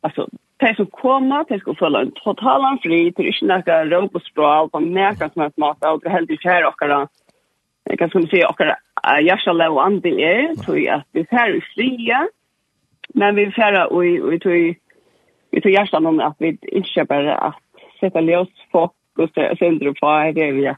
alltså 0.00 0.28
de 0.56 0.74
som 0.74 0.86
kommer, 0.86 1.44
de 1.48 1.58
ska 1.58 1.74
följa 1.74 2.00
en 2.00 2.12
totalan 2.12 2.78
fri, 2.82 3.10
det 3.16 3.22
är 3.22 3.26
inte 3.26 3.46
näka 3.46 3.84
råk 3.84 4.14
och 4.14 4.22
språl 4.22 4.70
på 4.70 4.80
näka 4.80 5.30
som 5.30 5.42
är 5.42 5.50
smart 5.50 5.84
och 5.84 6.00
det 6.00 6.08
är 6.08 6.12
helt 6.12 6.30
inte 6.30 6.48
här 6.48 6.66
åkara 6.66 7.08
jag 7.84 7.98
kan 7.98 8.26
säga 8.26 8.48
och 8.48 8.50
åkara 8.50 8.76
hjärsta 9.22 9.70
och 9.70 9.86
andel 9.86 10.20
är 10.20 10.54
så 10.54 10.72
att 10.92 11.06
vi 11.12 11.26
är 11.30 11.56
i 11.56 11.60
fria 11.60 12.28
Men 13.14 13.34
vi 13.34 13.50
färra 13.50 13.86
och 13.86 14.04
vi 14.04 14.38
tog 14.38 14.74
vi 15.50 15.60
tog 15.60 15.72
hjärtan 15.72 16.06
om 16.06 16.20
att 16.20 16.36
vi 16.38 16.58
inte 16.62 17.04
bara 17.08 17.34
att 17.34 17.54
sätta 18.00 18.20
ljus 18.20 18.48
fokus 18.72 19.30
och 19.36 19.58
sönder 19.58 19.92
på 20.00 20.40
det 20.40 20.52
vi 20.52 20.74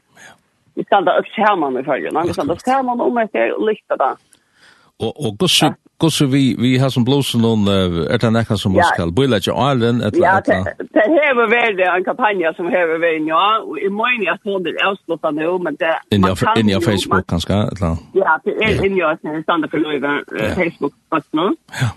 Vi 0.75 0.83
stannar 0.83 1.17
upp 1.19 1.25
skärmen 1.25 1.77
i 1.79 1.83
färgen. 1.83 2.23
Vi 2.27 2.33
stannar 2.33 2.53
upp 2.53 2.61
skärmen 2.61 3.01
om 3.01 3.17
ett 3.17 3.53
och 3.57 3.67
lyfta 3.69 3.95
det. 3.97 4.15
Och, 4.99 5.27
och 5.27 5.37
gosse, 5.37 5.65
ja. 5.65 5.73
gosse 5.97 6.25
vi, 6.25 6.55
vi 6.59 6.77
har 6.77 6.89
som 6.89 7.03
blåsen 7.05 7.41
någon, 7.41 7.67
är 7.67 8.17
det 8.17 8.29
näkan 8.29 8.57
som 8.57 8.73
man 8.73 8.83
ska 8.83 9.07
börja 9.07 9.39
till 9.39 9.51
Arlen? 9.51 10.01
Ja, 10.13 10.41
det 10.45 10.75
det 10.93 10.99
har 10.99 11.35
varit 11.35 11.97
en 11.97 12.03
kampanj 12.03 12.53
som 12.55 12.65
har 12.65 12.99
varit, 12.99 13.27
ja, 13.27 13.59
och 13.67 13.79
i 13.79 13.89
morgon 13.89 14.23
jag 14.23 14.41
tror 14.41 14.59
det 14.59 14.69
är 14.69 14.85
avslutat 14.85 15.33
nu, 15.33 15.59
men 15.59 15.75
det... 15.75 15.99
In 16.09 16.69
i 16.69 16.81
Facebook 16.81 17.27
kanske, 17.27 17.53
eller? 17.53 17.97
Ja, 18.13 18.39
det 18.43 18.51
är 18.51 18.85
in 18.85 18.97
i 18.97 18.99
jag 18.99 19.43
stannar 19.43 19.67
för 19.67 20.55
Facebook, 20.55 20.93
fast 21.09 21.33
nu. 21.33 21.55
Ja. 21.81 21.89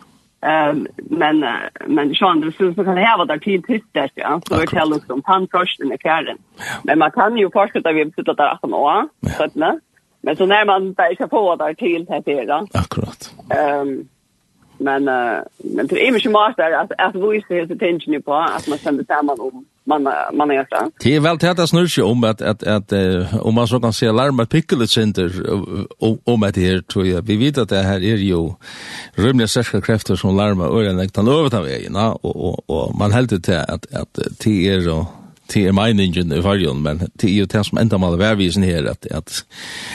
Um, 0.46 0.86
men 0.96 1.44
men 1.86 2.14
Sean 2.14 2.40
det 2.40 2.52
skulle 2.52 2.74
kunna 2.74 3.06
ha 3.06 3.24
varit 3.24 3.42
till 3.42 3.62
tittar 3.62 4.10
ja. 4.14 4.40
Så 4.48 4.56
det 4.56 4.66
kallas 4.66 5.06
som 5.06 5.22
tandkosten 5.22 5.92
i 5.92 5.98
kärren 5.98 6.38
Men 6.84 6.98
man 6.98 7.10
kan 7.10 7.36
ju 7.36 7.50
fortsätta 7.50 7.92
vi 7.92 8.04
sitter 8.04 8.34
där 8.34 8.48
att 8.48 8.62
nå 8.62 9.08
så 9.36 9.44
att 9.44 9.54
nä. 9.54 9.80
Men 10.20 10.36
så 10.36 10.46
när 10.46 10.64
man 10.64 10.92
börjar 10.92 11.28
få 11.28 11.56
där 11.56 11.74
till 11.74 12.06
här 12.08 12.46
då. 12.46 12.66
Akkurat. 12.72 13.34
Ehm 13.50 14.08
men 14.78 15.04
men 15.58 15.86
det 15.86 16.08
är 16.08 16.12
mycket 16.12 16.30
mer 16.30 16.74
att 16.74 16.92
att 16.98 17.14
vi 17.14 17.42
ser 17.48 17.62
attention 17.62 18.22
på 18.22 18.34
att 18.34 18.68
man 18.68 18.78
sänder 18.78 19.04
samman 19.04 19.40
om 19.40 19.64
man 19.86 20.02
man 20.32 20.50
är 20.50 20.66
så. 20.70 20.90
Det 21.00 21.16
är 21.16 21.20
väl 21.20 21.38
täta 21.38 21.66
snurr 21.66 22.02
om 22.02 22.24
att 22.24 22.42
att 22.42 22.62
att 22.62 22.92
om 23.40 23.54
man 23.54 23.68
så 23.68 23.80
kan 23.80 23.92
se 23.92 24.12
larma 24.12 24.46
pickle 24.46 24.86
center 24.86 25.32
om 26.24 26.42
att 26.42 26.54
det 26.54 26.60
här 26.60 26.80
tror 26.80 27.06
jag. 27.06 27.22
Vi 27.22 27.36
vet 27.36 27.58
att 27.58 27.68
det 27.68 27.82
här 27.82 27.96
är 27.96 28.16
ju 28.16 28.54
rymliga 29.14 29.48
särskilda 29.48 29.86
krafter 29.86 30.16
som 30.16 30.36
larma 30.36 30.64
ören 30.64 30.96
läggt 30.96 31.16
han 31.16 31.28
över 31.28 31.62
vägen 31.62 31.96
och 31.96 32.36
och 32.36 32.70
och 32.70 32.94
man 32.98 33.12
helt 33.12 33.46
det 33.46 33.64
att 33.64 33.94
att 33.94 34.18
det 34.44 34.68
är 34.68 34.80
så 34.80 35.06
til 35.48 35.66
er 35.66 35.72
meningen 35.72 36.32
i 36.32 36.42
varjon, 36.42 36.82
men 36.82 37.02
til 37.18 37.30
er 37.30 37.38
jo 37.40 37.46
det 37.46 37.64
som 37.66 37.78
enda 37.78 37.98
mal 37.98 38.18
värvisen 38.18 38.62
här 38.62 38.90
att 38.90 39.06
att 39.10 39.44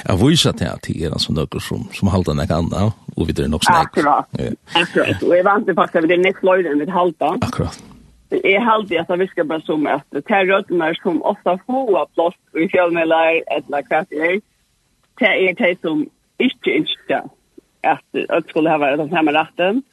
jag 0.07 0.17
visar 0.17 0.51
det 0.51 0.71
att 0.71 0.81
det 0.87 1.03
är 1.03 1.17
som 1.17 1.35
några 1.35 1.59
som 1.59 1.89
som 1.93 2.07
halta 2.07 2.33
den 2.33 2.51
anna, 2.51 2.91
och 3.15 3.29
vi 3.29 3.33
drar 3.33 3.47
nog 3.47 3.63
snakk. 3.63 3.97
Akkurat. 3.97 4.25
Akkurat. 4.73 5.23
Vi 5.23 5.41
vant 5.41 5.67
det 5.67 5.75
faktiskt 5.75 6.03
vid 6.03 6.09
det 6.09 6.17
nästa 6.17 6.45
löjden 6.47 6.79
vid 6.79 6.89
halta. 6.89 7.37
Akkurat. 7.41 7.83
Jeg 8.31 8.53
är 8.53 8.59
halvt 8.59 9.09
att 9.09 9.19
vi 9.19 9.27
ska 9.27 9.43
bara 9.43 9.61
som 9.61 9.87
at 9.87 10.05
det 10.11 10.23
er 10.29 10.45
rötterna 10.45 10.93
som 11.03 11.21
ofta 11.21 11.57
får 11.67 12.05
plats 12.15 12.37
i 12.55 12.67
fjällmällar 12.69 13.41
eller 13.47 13.83
hva 13.89 14.05
det 14.09 14.19
er. 14.27 14.41
det 15.19 15.27
er 15.27 15.53
det 15.53 15.79
som 15.81 16.05
ikke 16.39 16.77
ønsker 16.79 17.27
at 17.83 18.03
det 18.13 18.45
skulle 18.49 18.69
ha 18.69 18.77
vært 18.77 18.99
den 18.99 19.09
samme 19.09 19.31
retten. 19.31 19.83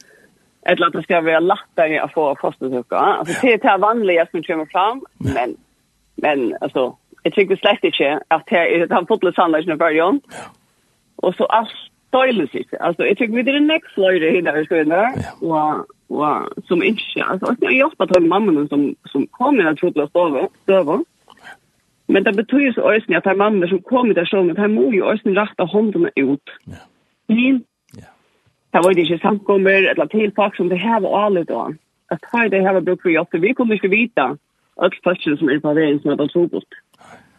eller 0.65 0.87
att 0.87 0.93
det 0.93 1.03
ska 1.03 1.21
vara 1.21 1.39
lättare 1.39 1.97
att 1.97 2.13
få 2.13 2.35
fostersucka. 2.35 2.95
Alltså 2.95 3.41
det 3.41 3.53
är 3.53 3.57
det 3.57 3.67
här 3.67 3.77
vanliga 3.77 4.25
som 4.31 4.43
kommer 4.43 4.65
fram 4.65 5.01
men 5.17 5.55
men 6.15 6.55
alltså 6.61 6.97
jag 7.23 7.33
tycker 7.33 7.55
slett 7.55 7.83
inte 7.83 8.19
att 8.27 8.45
det 8.45 8.75
är 8.75 8.87
den 8.87 9.07
fotbollshandlaren 9.07 9.69
i 9.71 9.75
början. 9.75 10.21
Och 11.15 11.35
så 11.35 11.45
allt 11.45 11.69
dåligt 12.09 12.51
sikt. 12.51 12.73
Alltså 12.79 13.05
jag 13.05 13.17
tycker 13.17 13.33
vi 13.33 13.43
det 13.43 13.51
är 13.51 13.59
next 13.59 13.93
flöjde 13.93 14.31
hela 14.31 14.53
vi 14.53 14.65
ska 14.65 14.83
nå. 14.83 15.13
Och 15.39 15.85
och 16.09 16.65
som 16.67 16.83
inte 16.83 17.23
alltså 17.23 17.55
jag 17.59 17.67
har 17.67 17.73
hjälpt 17.73 18.01
att 18.01 18.23
mamman 18.23 18.67
som 18.67 18.95
som 19.05 19.27
kommer 19.27 19.65
att 19.65 19.77
trodde 19.77 20.03
att 20.03 20.09
stå 20.09 20.47
över. 20.67 20.99
Men 22.07 22.23
det 22.23 22.33
betyder 22.33 22.71
så 22.73 22.91
ösn 22.91 23.13
att 23.13 23.37
mamma 23.37 23.67
som 23.67 23.81
kommer 23.81 24.13
där 24.13 24.25
så 24.25 24.43
med 24.43 24.57
hem 24.57 24.73
må 24.73 24.93
ju 24.93 25.03
ösn 25.05 25.35
rätta 25.35 25.65
handen 25.65 26.09
ut. 26.15 26.49
Ja. 26.65 26.73
Men 27.27 27.63
ja. 27.93 28.07
Det 28.71 28.79
var 28.83 28.93
det 28.93 29.01
ju 29.01 29.19
samkommer 29.19 29.83
eller 29.91 30.05
till 30.05 30.31
pack 30.31 30.55
som 30.55 30.69
det 30.69 30.75
her 30.75 30.99
var 30.99 31.25
alle 31.25 31.43
da. 31.43 31.73
Att 32.07 32.25
ha 32.31 32.49
det 32.49 32.61
her 32.61 32.73
här 32.73 32.81
bruk 32.81 33.01
för 33.01 33.09
hjelp. 33.09 33.33
Vi 33.33 33.53
kunne 33.53 33.75
ikke 33.75 33.87
vite 33.87 34.37
at 34.75 34.93
fastna 35.03 35.37
som 35.37 35.49
er 35.49 35.59
på 35.59 35.73
veien 35.73 35.99
som 35.99 36.11
er 36.11 36.15
på 36.15 36.27
trodde. 36.27 36.61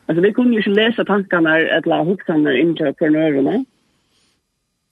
Altså, 0.06 0.22
vi 0.22 0.32
kunne 0.32 0.52
ju 0.52 0.58
inte 0.58 0.70
läsa 0.70 1.04
tankarna 1.04 1.58
eller 1.58 2.04
huxarna 2.04 2.52
in 2.52 2.76
till 2.76 2.86
entreprenörerna. 2.86 3.50
Mm. 3.50 3.66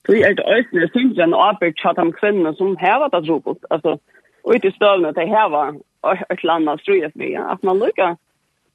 Så 0.09 0.15
er 0.15 0.33
det 0.33 0.45
øyne 0.55 0.89
synes 0.93 1.17
en 1.17 1.33
arbeid 1.33 1.73
til 1.77 1.93
de 1.97 2.11
kvinnene 2.19 2.55
som 2.55 2.77
hever 2.85 3.07
det 3.13 3.29
robot. 3.29 3.61
Altså, 3.71 3.97
og 4.43 4.55
ikke 4.55 4.71
støvnet 4.71 5.15
til 5.15 5.27
hever 5.35 5.65
et 6.31 6.39
eller 6.41 6.53
annet 6.53 6.81
strøyet 6.81 7.15
mye. 7.15 7.41
At 7.53 7.63
man 7.63 7.79
lukker 7.83 8.15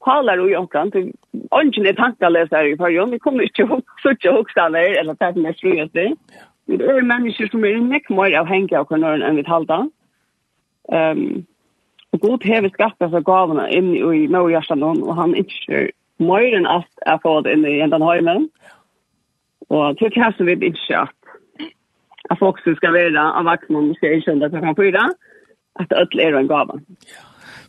taler 0.05 0.39
og 0.39 0.51
jokken 0.51 0.91
til 0.91 1.13
ånden 1.51 1.85
er 1.85 1.97
tankeløsere 1.97 2.69
i 2.69 2.77
forrige. 2.77 3.11
Vi 3.11 3.17
kommer 3.17 3.41
ikke 3.41 3.55
til 3.55 3.73
å 3.75 3.81
sitte 4.03 4.31
hoksene 4.37 4.83
eller 4.99 5.17
ta 5.19 5.31
den 5.35 5.53
strøyet 5.57 5.91
mye. 5.97 6.13
Vi 6.67 6.79
er 6.79 7.09
mennesker 7.11 7.51
som 7.51 7.65
er 7.65 7.81
nekk 7.83 8.07
mer 8.09 8.37
avhengig 8.39 8.77
av 8.77 8.87
hverandre 8.87 9.27
enn 9.27 9.41
vi 9.41 9.45
talte. 9.49 9.81
Um, 10.93 11.43
og 12.13 12.21
god 12.23 12.47
hever 12.47 12.71
skapet 12.71 13.11
seg 13.11 13.27
gavene 13.27 13.67
inn 13.75 13.91
i 13.97 14.25
Møre 14.31 14.53
Gjerstanon, 14.53 15.03
og 15.03 15.17
han 15.19 15.35
ikke 15.35 15.89
mer 16.23 16.55
enn 16.55 16.69
alt 16.69 17.05
er 17.05 17.19
fått 17.19 17.49
inn 17.51 17.67
i 17.67 17.81
enden 17.83 18.05
høymen. 18.05 18.47
Og 19.73 19.97
til 19.99 20.13
hva 20.15 20.31
som 20.37 20.47
vi 20.47 20.55
ikke 20.69 21.01
at 21.03 21.24
att 22.29 22.39
folk 22.39 22.59
ska 22.59 22.91
vara 22.91 23.33
av 23.33 23.45
vakna 23.45 23.77
om 23.77 23.95
sig 23.95 24.21
söndag 24.21 24.49
klockan 24.49 24.75
fyra. 24.75 25.03
Att 25.79 25.91
öll 25.91 26.19
er 26.19 26.33
en 26.33 26.47
gava. 26.47 26.79
Ja. 26.99 27.23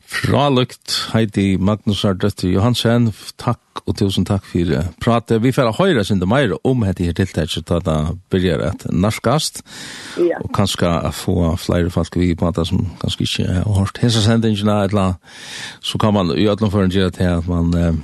Fralukt 0.07 0.93
Heidi 1.13 1.57
Magnusar 1.59 2.15
Døtter 2.15 2.53
Johansen, 2.53 3.09
takk 3.43 3.83
og 3.87 3.97
tusen 3.99 4.27
takk 4.27 4.45
for 4.47 4.71
pratet. 5.03 5.43
Vi 5.43 5.51
får 5.55 5.73
høyre 5.81 6.05
sin 6.07 6.21
det 6.23 6.29
mer 6.31 6.55
om 6.63 6.85
dette 6.87 7.03
her 7.03 7.17
tiltaket 7.19 7.67
da 7.67 7.81
det 7.83 7.97
begynner 8.31 8.69
et 8.71 8.87
norskast, 8.95 9.65
ja. 10.23 10.39
og 10.39 10.53
kanskje 10.55 10.93
få 11.11 11.57
flere 11.59 11.91
folk 11.91 12.19
vi 12.21 12.35
på 12.39 12.53
det 12.55 12.69
som 12.71 12.87
kanskje 13.03 13.27
ikke 13.27 13.49
har 13.57 13.81
hørt 13.81 13.99
hese 14.03 14.23
sendingene, 14.23 15.09
så 15.83 15.99
kan 15.99 16.15
man 16.15 16.31
i 16.37 16.47
ødelom 16.47 16.71
for 16.71 16.87
en 16.87 16.95
gjøre 16.95 17.17
til 17.19 17.33
at 17.41 17.51
man... 17.51 17.75
Eh, 17.75 17.97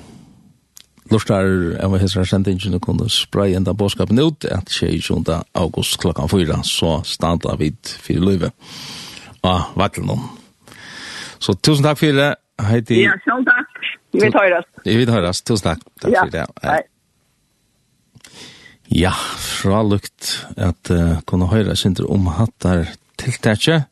lustar 1.10 1.46
av 1.82 1.96
hessar 1.98 2.28
sendingene 2.28 2.80
kunne 2.82 3.08
spraye 3.10 3.56
enda 3.58 3.74
bådskapen 3.74 4.20
ut 4.22 4.44
at 4.44 4.70
22. 4.70 5.40
august 5.54 5.98
klokkan 6.00 6.28
4 6.28 6.60
så 6.64 7.00
standa 7.04 7.56
vid 7.58 7.78
fyrir 7.82 8.22
løyve 8.22 8.52
av 9.42 9.74
vattelen. 9.74 10.22
Så 11.42 11.54
tusen 11.58 11.84
takk 11.84 11.98
for 11.98 12.14
det. 12.14 12.30
Heidi. 12.62 13.02
Ja, 13.02 13.16
sjøn 13.24 13.44
takk. 13.48 13.78
Vi 14.12 14.20
vil 14.22 14.34
høyrast. 14.36 14.70
Vi 14.84 14.96
vil 15.00 15.10
høyrast. 15.10 15.46
Tusen 15.48 15.72
takk. 15.72 15.86
Takk 16.04 16.14
ja. 16.14 16.24
for 16.24 16.34
det. 16.34 16.46
Hei. 16.62 16.80
Ja, 18.92 19.12
fra 19.40 19.80
lukt 19.88 20.34
at 20.60 20.90
uh, 20.92 21.16
kunne 21.26 21.48
høyra 21.48 21.74
synder 21.78 22.10
om 22.12 22.28
hattar 22.36 22.90
tiltakje 23.22 23.84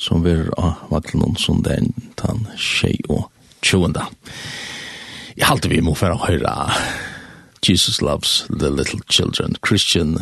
som 0.00 0.24
vi 0.24 0.34
er 0.34 0.48
av 0.58 0.88
vattelen 0.90 1.36
som 1.38 1.62
den 1.62 1.92
tan 2.18 2.48
tjei 2.58 2.96
og 3.08 3.28
tjoenda. 3.62 4.08
Jeg 5.38 5.46
halte 5.46 5.68
vi 5.70 5.78
må 5.78 5.92
for 5.94 6.10
å 6.10 6.18
høre 6.18 6.52
Jesus 7.62 8.00
Loves 8.02 8.40
the 8.50 8.70
Little 8.74 8.98
Children, 9.08 9.54
Christian 9.62 10.16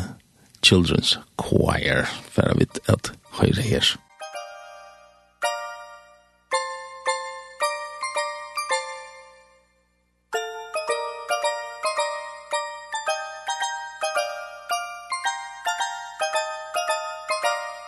Children's 0.61 1.17
Choir, 1.41 2.05
for 2.29 2.53
å 2.53 2.59
vite 2.61 2.85
at 2.93 3.15
høre 3.41 3.63
her. 3.65 3.97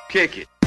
Kick 0.09 0.39
it. 0.39 0.58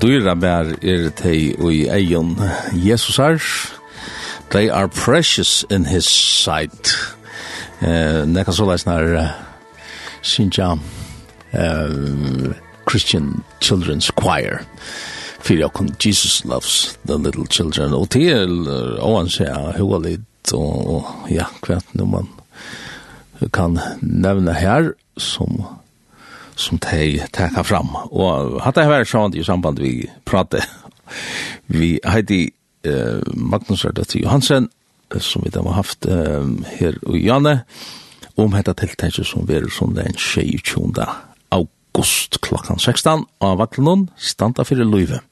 dyra 0.00 0.34
bær 0.38 0.74
er 0.82 1.08
tei 1.16 1.54
ui 1.58 1.86
eion 1.92 2.36
Jesus 2.72 3.18
er. 3.18 3.40
They 4.50 4.68
are 4.70 4.88
precious 4.88 5.64
in 5.70 5.84
his 5.84 6.06
sight. 6.06 6.94
Eh, 7.80 8.24
nekka 8.24 8.52
så 8.52 8.64
leis 8.68 8.86
nær 8.86 9.34
Sinja 10.22 10.76
Christian 12.86 13.42
Children's 13.60 14.10
Choir 14.14 14.64
fyrir 15.46 15.68
okkur 15.68 15.92
Jesus 16.02 16.44
loves 16.44 16.98
the 17.06 17.18
little 17.18 17.46
children 17.46 17.94
og 17.94 18.10
til 18.10 18.66
oan 19.02 19.28
seg 19.30 19.78
hua 19.78 20.00
litt 20.02 20.54
og 20.54 21.06
ja, 21.30 21.46
kvart 21.62 21.94
nu 21.94 22.06
man 22.10 22.30
kan 23.54 23.78
nevne 24.02 24.54
her 24.56 24.92
som 25.18 25.60
som 26.56 26.80
de 26.80 27.20
tar 27.32 27.62
fram. 27.64 27.92
Og 28.10 28.58
hadde 28.64 28.82
det 28.82 28.90
vært 28.90 29.10
sånn 29.10 29.36
i 29.36 29.44
samband 29.44 29.80
vi 29.82 30.08
prater, 30.28 30.64
vi 31.68 31.96
heiti 32.04 32.48
uh, 32.88 33.20
Magnus 33.36 33.84
Rødati 33.86 34.24
Johansen, 34.24 34.70
som 35.22 35.44
vi 35.44 35.52
da 35.54 35.62
har 35.62 35.78
haft 35.78 36.06
eh, 36.10 36.48
her 36.80 36.96
i 37.14 37.20
Janne, 37.28 37.60
om 38.36 38.56
hetta 38.56 38.74
tiltenket 38.74 39.28
som 39.28 39.46
vi 39.46 39.54
er 39.54 39.68
som 39.70 39.94
den 39.94 40.16
22. 40.18 40.90
august 41.54 42.40
klokkan 42.42 42.80
16 42.82 43.22
av 43.40 43.60
Vaklenon, 43.60 44.08
standa 44.18 44.66
fyrir 44.66 44.88
Løyve. 44.88 45.22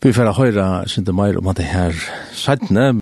Vi 0.00 0.14
får 0.16 0.30
høyra 0.38 0.68
synte 0.88 1.12
meir 1.12 1.36
om 1.36 1.50
at 1.50 1.58
det 1.58 1.66
her 1.68 1.96
sættene, 2.32 2.92